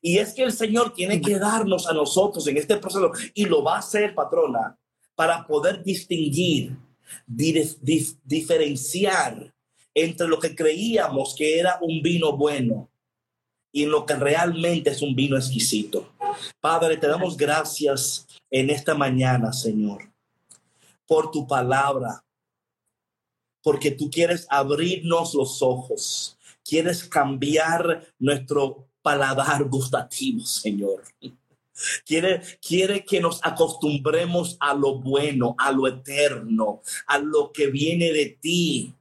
[0.01, 3.61] Y es que el Señor tiene que darnos a nosotros en este proceso y lo
[3.61, 4.77] va a hacer, patrona,
[5.13, 6.77] para poder distinguir,
[7.25, 9.53] di- di- diferenciar
[9.93, 12.89] entre lo que creíamos que era un vino bueno
[13.73, 16.13] y en lo que realmente es un vino exquisito.
[16.59, 20.11] Padre, te damos gracias en esta mañana, Señor,
[21.05, 22.23] por tu palabra,
[23.61, 31.03] porque tú quieres abrirnos los ojos, quieres cambiar nuestro paladar gustativo, Señor.
[32.05, 38.11] Quiere, quiere que nos acostumbremos a lo bueno, a lo eterno, a lo que viene
[38.11, 38.93] de ti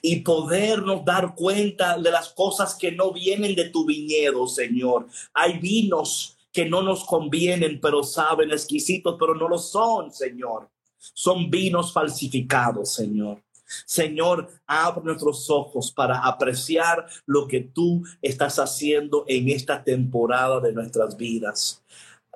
[0.00, 5.08] y podernos dar cuenta de las cosas que no vienen de tu viñedo, Señor.
[5.32, 10.70] Hay vinos que no nos convienen, pero saben exquisitos, pero no lo son, Señor.
[10.96, 13.42] Son vinos falsificados, Señor.
[13.84, 20.72] Señor, abre nuestros ojos para apreciar lo que tú estás haciendo en esta temporada de
[20.72, 21.82] nuestras vidas.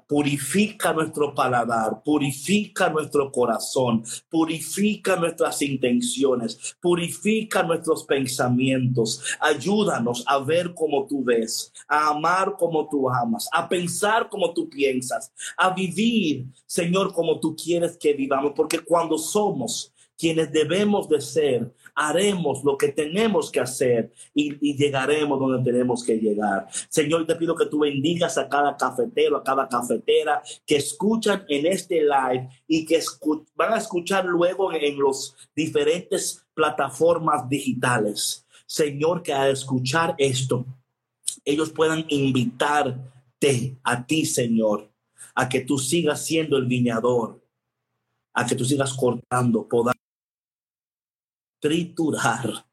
[0.08, 9.22] Purifica nuestro paladar, purifica nuestro corazón, purifica nuestras intenciones, purifica nuestros pensamientos.
[9.38, 14.68] Ayúdanos a ver como tú ves, a amar como tú amas, a pensar como tú
[14.70, 21.20] piensas, a vivir, Señor, como tú quieres que vivamos, porque cuando somos quienes debemos de
[21.20, 26.68] ser, haremos lo que tenemos que hacer y, y llegaremos donde tenemos que llegar.
[26.88, 31.66] Señor, te pido que tú bendigas a cada cafetero, a cada cafetera que escuchan en
[31.66, 33.00] este live y que
[33.56, 38.46] van a escuchar luego en, en los diferentes plataformas digitales.
[38.64, 40.64] Señor, que al escuchar esto,
[41.44, 44.88] ellos puedan invitarte a ti, Señor,
[45.34, 47.42] a que tú sigas siendo el viñador,
[48.34, 49.98] a que tú sigas cortando, podando
[51.60, 52.64] triturar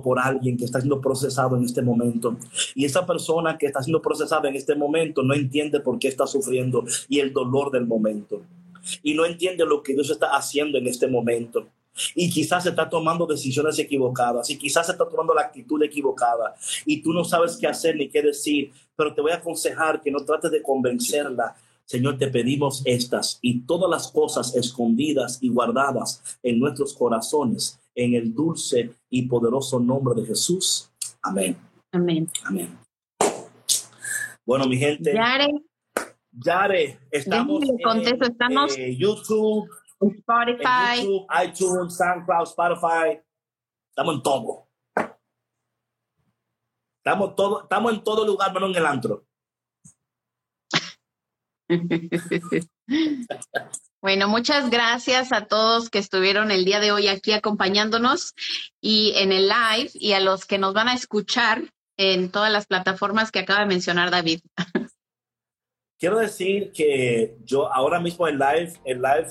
[0.00, 2.36] por alguien que está siendo procesado en este momento.
[2.74, 6.26] Y esa persona que está siendo procesada en este momento no entiende por qué está
[6.26, 8.42] sufriendo y el dolor del momento.
[9.02, 11.68] Y no entiende lo que Dios está haciendo en este momento.
[12.14, 16.54] Y quizás está tomando decisiones equivocadas y quizás está tomando la actitud equivocada
[16.86, 20.10] y tú no sabes qué hacer ni qué decir, pero te voy a aconsejar que
[20.10, 21.54] no trates de convencerla.
[21.84, 28.14] Señor, te pedimos estas y todas las cosas escondidas y guardadas en nuestros corazones, en
[28.14, 30.90] el dulce y poderoso nombre de Jesús.
[31.22, 31.56] Amén.
[31.92, 32.28] Amén.
[32.44, 32.78] Amén.
[34.44, 35.48] Bueno, mi gente, Yare,
[36.32, 39.68] Yare, estamos contesto, en estamos- eh, YouTube,
[40.00, 41.02] en Spotify.
[41.02, 43.20] YouTube, iTunes, SoundCloud, Spotify.
[43.90, 44.68] Estamos en todo.
[47.04, 49.26] Estamos, todo, estamos en todo lugar, menos en el antro.
[54.02, 58.34] Bueno, muchas gracias a todos que estuvieron el día de hoy aquí acompañándonos
[58.80, 61.62] y en el live y a los que nos van a escuchar
[61.96, 64.40] en todas las plataformas que acaba de mencionar David.
[66.00, 69.28] Quiero decir que yo ahora mismo en live, en live,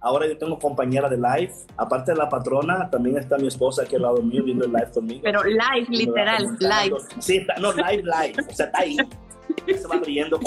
[0.00, 1.52] ahora yo tengo compañera de live.
[1.76, 4.90] Aparte de la patrona, también está mi esposa aquí al lado mío viendo el live
[4.92, 5.20] conmigo.
[5.22, 6.96] Pero live, literal, live.
[7.20, 8.34] Sí, está- no, live, live.
[8.50, 8.96] O sea, está ahí.
[9.64, 10.40] Se va riendo.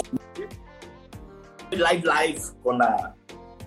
[1.70, 3.14] live live con la,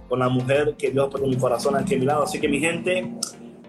[0.08, 2.24] con la mujer que Dios puso en mi corazón aquí a mi lado.
[2.24, 3.12] Así que mi gente,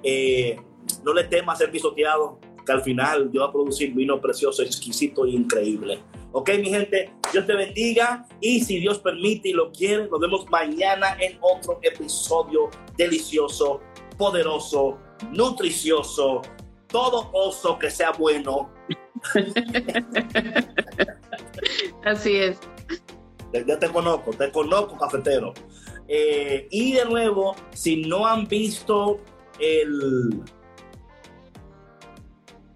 [0.02, 0.58] eh,
[1.04, 5.24] no le temas ser pisoteado, que al final Dios va a producir vino precioso, exquisito
[5.24, 6.00] e increíble.
[6.32, 10.46] Ok, mi gente, Dios te bendiga y si Dios permite y lo quiere, nos vemos
[10.50, 12.68] mañana en otro episodio
[12.98, 13.80] delicioso,
[14.18, 14.98] poderoso,
[15.32, 16.42] nutricioso,
[16.88, 18.70] todo oso que sea bueno.
[22.04, 22.58] Así es.
[23.66, 25.54] Ya te conozco, te conozco, cafetero.
[26.08, 29.18] Eh, y de nuevo, si no han visto
[29.58, 30.42] el,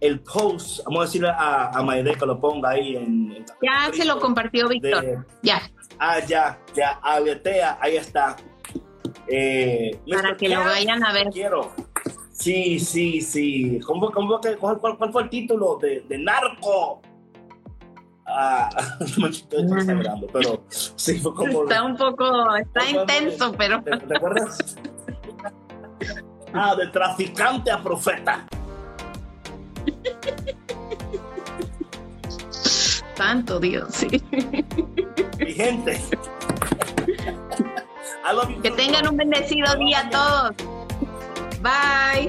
[0.01, 3.33] el post, vamos a decirle a, a Maide que lo ponga ahí en...
[3.33, 5.05] en ya se lo compartió Víctor.
[5.05, 5.61] de- ya,
[5.99, 8.37] ah, ya, ya, aletea, ahí está.
[9.29, 11.29] Eh, para que lo vayan a ver.
[11.29, 11.73] Quiero.
[12.33, 13.79] Sí, sí, sí.
[13.87, 17.03] ¿Cómo, cómo que- cuál, cuál- cuál fue el título de, de Narco?
[20.33, 21.63] Pero sí fue como...
[21.65, 24.77] Está un poco, está ¿Cómo- intenso, pero ¿Te, te acuerdas?
[26.53, 28.47] Ah, de traficante a profeta.
[33.15, 34.09] santo Dios, sí.
[35.39, 36.01] Mi gente.
[38.63, 40.53] Que tengan un bendecido día a todos.
[41.61, 42.29] Bye.